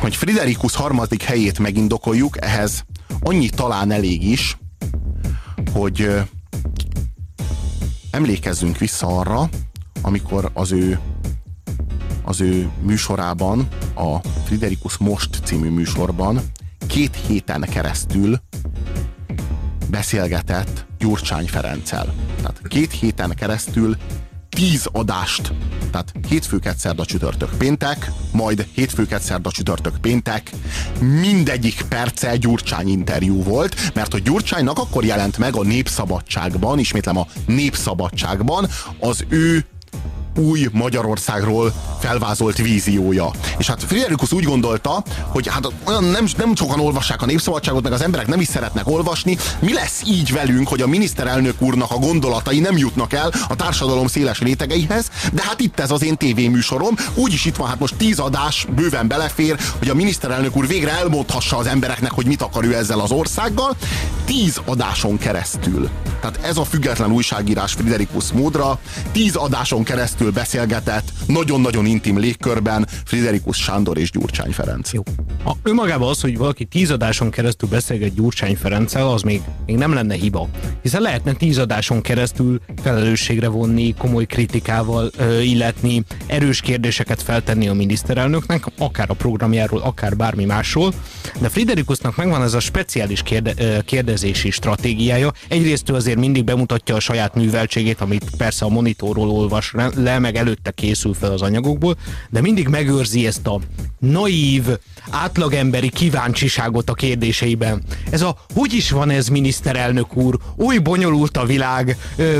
[0.00, 2.84] Hogy Friderikus harmadik helyét megindokoljuk, ehhez
[3.20, 4.56] annyi talán elég is,
[5.72, 6.10] hogy
[8.10, 9.48] emlékezzünk vissza arra,
[10.00, 11.00] amikor az ő
[12.22, 16.40] az ő műsorában, a Friderikus Most című műsorban
[16.86, 18.40] két héten keresztül
[19.90, 22.14] beszélgetett Gyurcsány Ferenccel.
[22.36, 23.96] Tehát két héten keresztül
[24.48, 25.52] tíz adást,
[25.90, 30.50] tehát hétfőket, szerda, csütörtök, péntek, majd hétfőket, szerda, csütörtök, péntek,
[30.98, 37.26] mindegyik perce Gyurcsány interjú volt, mert a Gyurcsánynak akkor jelent meg a Népszabadságban, ismétlem a
[37.46, 38.68] Népszabadságban,
[38.98, 39.64] az ő
[40.38, 43.30] új Magyarországról felvázolt víziója.
[43.58, 47.92] És hát Friderikus úgy gondolta, hogy hát olyan nem, nem sokan olvassák a népszabadságot, meg
[47.92, 49.36] az emberek nem is szeretnek olvasni.
[49.58, 54.06] Mi lesz így velünk, hogy a miniszterelnök úrnak a gondolatai nem jutnak el a társadalom
[54.06, 58.18] széles rétegeihez, de hát itt ez az én tévéműsorom, úgyis itt van, hát most tíz
[58.18, 62.74] adás bőven belefér, hogy a miniszterelnök úr végre elmondhassa az embereknek, hogy mit akar ő
[62.74, 63.76] ezzel az országgal.
[64.24, 65.88] Tíz adáson keresztül.
[66.20, 68.78] Tehát ez a független újságírás Friderikus módra,
[69.12, 74.92] tíz adáson keresztül keresztül beszélgetett, nagyon-nagyon intim légkörben Friderikus Sándor és Gyurcsány Ferenc.
[74.92, 75.02] Jó.
[75.44, 80.14] A, önmagában az, hogy valaki tízadáson keresztül beszélget Gyurcsány Ferenccel, az még, még nem lenne
[80.14, 80.48] hiba.
[80.82, 88.64] Hiszen lehetne tízadáson keresztül felelősségre vonni, komoly kritikával ö, illetni, erős kérdéseket feltenni a miniszterelnöknek,
[88.78, 90.92] akár a programjáról, akár bármi másról.
[91.40, 95.32] De Friderikusnak megvan ez a speciális kérde, ö, kérdezési stratégiája.
[95.48, 100.18] Egyrészt ő azért mindig bemutatja a saját műveltségét, amit persze a monitorról olvas le, le,
[100.18, 101.96] meg előtte készül fel az anyagokból,
[102.30, 103.60] de mindig megőrzi ezt a
[103.98, 104.64] naív,
[105.10, 107.82] átlagemberi kíváncsiságot a kérdéseiben.
[108.10, 112.38] Ez a hogy is van ez, miniszterelnök úr, oly bonyolult a világ, ö,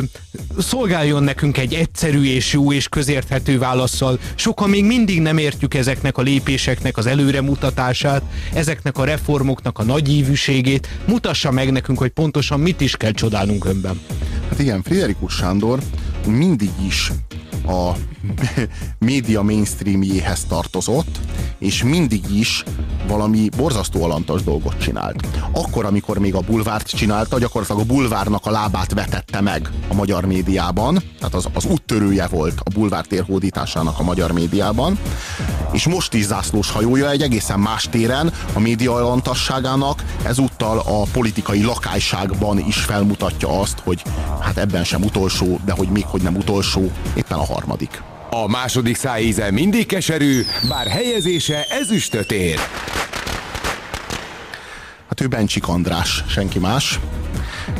[0.59, 4.19] szolgáljon nekünk egy egyszerű és jó és közérthető válaszsal.
[4.35, 8.23] Sokan még mindig nem értjük ezeknek a lépéseknek az előremutatását,
[8.55, 10.89] ezeknek a reformoknak a nagyívűségét.
[11.07, 14.01] Mutassa meg nekünk, hogy pontosan mit is kell csodálnunk önben.
[14.49, 15.79] Hát igen, Friderikus Sándor
[16.27, 17.13] mindig is
[17.67, 17.93] a
[18.99, 21.19] média mainstreamjéhez tartozott,
[21.59, 22.65] és mindig is
[23.07, 25.27] valami borzasztó alantas dolgot csinált.
[25.53, 30.25] Akkor, amikor még a bulvárt csinálta, gyakorlatilag a bulvárnak a lábát vetette meg a magyar
[30.25, 34.99] médiában, tehát az, az úttörője volt a bulvár térhódításának a magyar médiában,
[35.73, 41.63] és most is zászlós hajója egy egészen más téren a média alantasságának, ezúttal a politikai
[41.63, 44.03] lakályságban is felmutatja azt, hogy
[44.41, 48.03] hát ebben sem utolsó, de hogy még hogy nem utolsó, éppen a harmadik.
[48.31, 52.59] A második szájíze mindig keserű, bár helyezése ezüstöt ér.
[55.09, 57.01] Hát ő Bencsik András, senki más.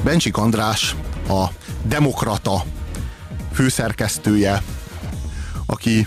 [0.05, 0.95] Bencsik András
[1.29, 1.45] a
[1.83, 2.65] Demokrata
[3.53, 4.63] főszerkesztője,
[5.67, 6.07] aki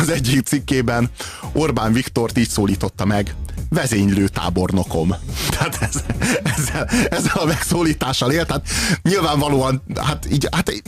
[0.00, 1.10] az egyik cikkében
[1.52, 3.34] Orbán Viktort így szólította meg,
[3.70, 5.14] vezénylő tábornokom.
[5.50, 6.04] Tehát ez,
[6.42, 8.68] ezzel, ezzel a megszólítással élt, hát
[9.02, 10.82] nyilvánvalóan, hát így, hát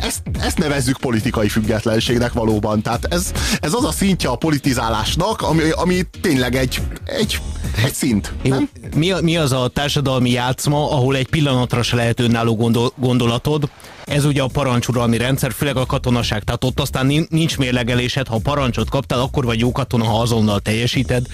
[0.00, 2.82] ezt, ezt nevezzük politikai függetlenségnek valóban.
[2.82, 7.40] Tehát ez, ez az a szintje a politizálásnak, ami, ami tényleg egy, egy,
[7.84, 8.32] egy szint.
[8.42, 8.68] Nem?
[8.96, 13.68] Mi, mi az a társadalmi játszma, ahol egy pillanatra se lehet önálló gondol, gondolatod,
[14.04, 16.42] ez ugye a parancsuralmi rendszer, főleg a katonaság.
[16.42, 21.26] Tehát ott aztán nincs mérlegelésed, ha parancsot kaptál, akkor vagy jó katona, ha azonnal teljesíted.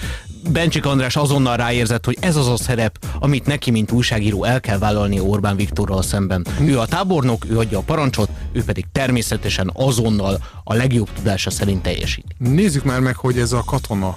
[0.49, 4.77] Bencsik András azonnal ráérzett, hogy ez az a szerep, amit neki, mint újságíró el kell
[4.77, 6.45] vállalni Orbán Viktorral szemben.
[6.61, 11.81] Ő a tábornok, ő adja a parancsot, ő pedig természetesen azonnal a legjobb tudása szerint
[11.81, 12.25] teljesít.
[12.37, 14.13] Nézzük már meg, hogy ez a katona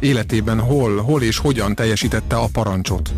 [0.00, 3.10] életében hol, hol és hogyan teljesítette a parancsot.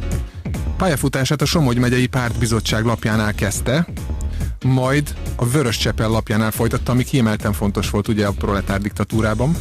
[0.76, 3.86] Pályafutását a Somogy megyei pártbizottság lapjánál kezdte,
[4.64, 9.56] majd a Vörös Csepel lapjánál folytatta, ami kiemelten fontos volt ugye a proletár diktatúrában.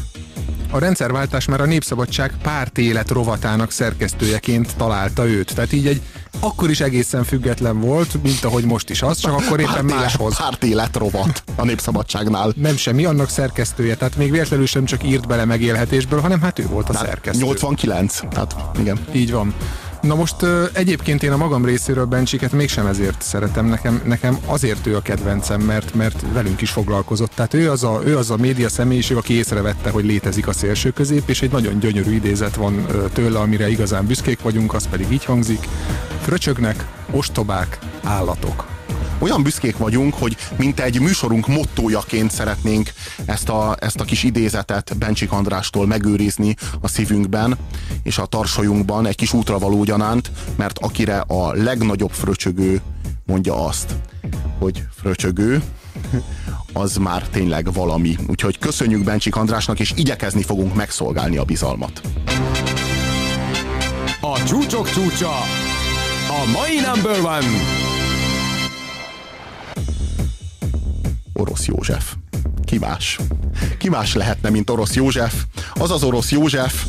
[0.71, 2.33] A rendszerváltás már a Népszabadság
[2.75, 5.55] élet rovatának szerkesztőjeként találta őt.
[5.55, 6.01] Tehát így egy
[6.39, 10.37] akkor is egészen független volt, mint ahogy most is az, csak akkor éppen párt máshoz.
[10.61, 12.53] élet rovat a Népszabadságnál.
[12.55, 13.95] Nem semmi, annak szerkesztője.
[13.95, 17.43] Tehát még véletlenül sem csak írt bele megélhetésből, hanem hát ő volt a tehát szerkesztő.
[17.43, 18.99] 89, tehát igen.
[19.13, 19.53] Így van.
[20.01, 20.35] Na most
[20.73, 25.61] egyébként én a magam részéről Bencsiket mégsem ezért szeretem, nekem, nekem azért ő a kedvencem,
[25.61, 27.31] mert, mert velünk is foglalkozott.
[27.35, 30.89] Tehát ő az, a, ő az a média személyiség, aki észrevette, hogy létezik a szélső
[30.89, 35.25] közép, és egy nagyon gyönyörű idézet van tőle, amire igazán büszkék vagyunk, az pedig így
[35.25, 35.67] hangzik.
[36.21, 38.78] Fröcsögnek, ostobák, állatok
[39.19, 42.93] olyan büszkék vagyunk, hogy mint egy műsorunk mottójaként szeretnénk
[43.25, 47.57] ezt a, ezt a kis idézetet Bencsik Andrástól megőrizni a szívünkben
[48.03, 52.81] és a tarsolyunkban egy kis útra való gyanánt, mert akire a legnagyobb fröcsögő
[53.25, 53.95] mondja azt,
[54.59, 55.61] hogy fröcsögő,
[56.73, 58.17] az már tényleg valami.
[58.27, 62.01] Úgyhogy köszönjük Bencsik Andrásnak, és igyekezni fogunk megszolgálni a bizalmat.
[64.21, 65.31] A csúcsok csúcsa,
[66.27, 67.47] a mai number one
[71.39, 72.15] Orosz József.
[72.63, 73.19] Ki más?
[73.77, 75.33] Ki más lehetne, mint Orosz József?
[75.73, 76.85] Az az Orosz József,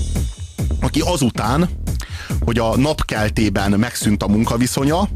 [0.81, 1.69] aki azután,
[2.41, 5.09] hogy a napkeltében megszűnt a munkaviszonya,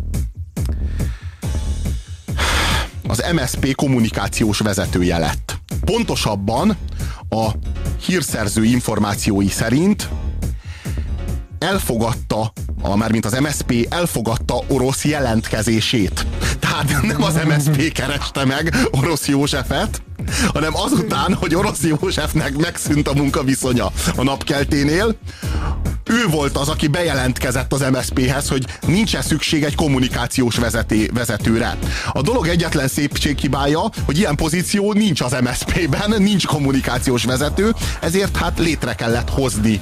[3.09, 5.59] az MSP kommunikációs vezetője lett.
[5.85, 6.77] Pontosabban
[7.29, 7.51] a
[8.07, 10.09] hírszerző információi szerint
[11.59, 16.27] elfogadta, a, mármint az MSP elfogadta orosz jelentkezését.
[16.75, 20.03] Tehát nem az MSP kereste meg orosz Józsefet,
[20.53, 25.17] hanem azután, hogy orosz Józsefnek megszűnt a munkaviszonya a napkelténél,
[26.11, 31.77] ő volt az, aki bejelentkezett az MSZP-hez, hogy nincs-e szükség egy kommunikációs vezeté, vezetőre.
[32.13, 38.59] A dolog egyetlen szépséghibája, hogy ilyen pozíció nincs az MSZP-ben, nincs kommunikációs vezető, ezért hát
[38.59, 39.81] létre kellett hozni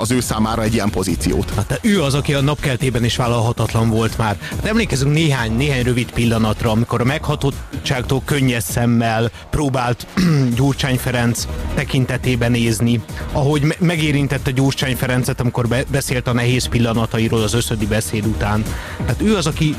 [0.00, 1.52] az ő számára egy ilyen pozíciót.
[1.56, 4.36] Hát ő az, aki a napkeltében is vállalhatatlan volt már.
[4.50, 10.06] Hát emlékezünk néhány, néhány rövid pillanatra, amikor a meghatottságtól könnyes szemmel próbált
[10.56, 13.00] Gyurcsány Ferenc tekintetében nézni,
[13.32, 18.62] ahogy megérintette Gyurcsány Ferencet, amikor be, beszélt a nehéz pillanatairól az összödi beszéd után.
[18.96, 19.76] Tehát ő az, aki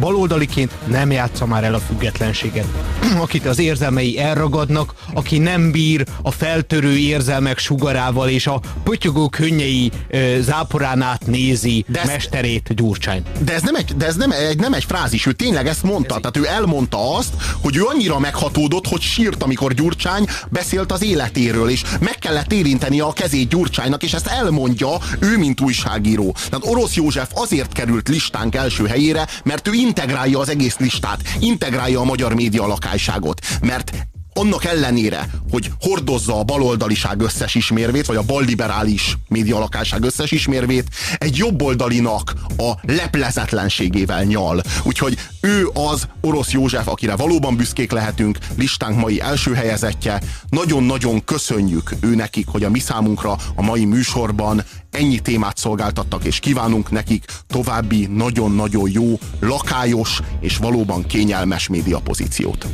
[0.00, 2.66] baloldaliként nem játsza már el a függetlenséget.
[3.24, 9.90] Akit az érzelmei elragadnak, aki nem bír a feltörő érzelmek sugarával és a pötyögő könnyei
[10.10, 13.22] ö, záporán át nézi de ez, mesterét Gyurcsány.
[13.44, 16.14] De ez nem egy, de ez nem egy, nem egy frázis, ő tényleg ezt mondta.
[16.14, 21.02] Ez Tehát ő elmondta azt, hogy ő annyira meghatódott, hogy sírt, amikor Gyurcsány beszélt az
[21.02, 24.88] életéről, és meg kellett érinteni a kezét Gyurcsánynak, és ezt elmondja
[25.18, 26.34] ő, mint újságíró.
[26.48, 32.00] Tehát Orosz József azért került listánk első helyére, mert ő integrálja az egész listát, integrálja
[32.00, 33.92] a magyar média lakásságot, mert
[34.34, 41.36] annak ellenére, hogy hordozza a baloldaliság összes ismérvét, vagy a balliberális médialakásság összes ismérvét, egy
[41.36, 44.62] jobboldalinak a leplezetlenségével nyal.
[44.82, 50.20] Úgyhogy ő az orosz József, akire valóban büszkék lehetünk, listánk mai első helyezettje.
[50.48, 56.38] Nagyon-nagyon köszönjük ő nekik, hogy a mi számunkra a mai műsorban ennyi témát szolgáltattak, és
[56.38, 62.66] kívánunk nekik további nagyon-nagyon jó, lakályos és valóban kényelmes médiapozíciót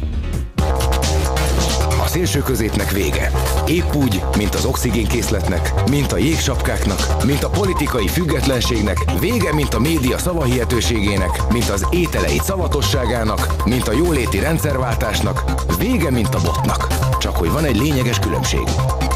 [2.09, 3.31] szélső középnek vége.
[3.67, 9.81] Épp úgy, mint az oxigénkészletnek, mint a jégsapkáknak, mint a politikai függetlenségnek, vége, mint a
[9.81, 15.45] média szavahihetőségének, mint az ételei szavatosságának, mint a jóléti rendszerváltásnak,
[15.79, 16.87] vége, mint a botnak.
[17.19, 18.63] Csak hogy van egy lényeges különbség.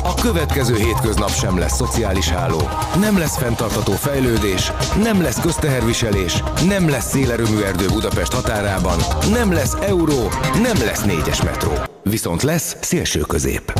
[0.04, 2.68] A következő hétköznap sem lesz szociális háló,
[3.00, 4.72] nem lesz fenntartató fejlődés,
[5.02, 8.98] nem lesz közteherviselés, nem lesz szélerőmű erdő Budapest határában,
[9.32, 10.28] nem lesz euró,
[10.62, 11.72] nem lesz négyes metró.
[12.02, 13.72] Viszont lesz szélső közép.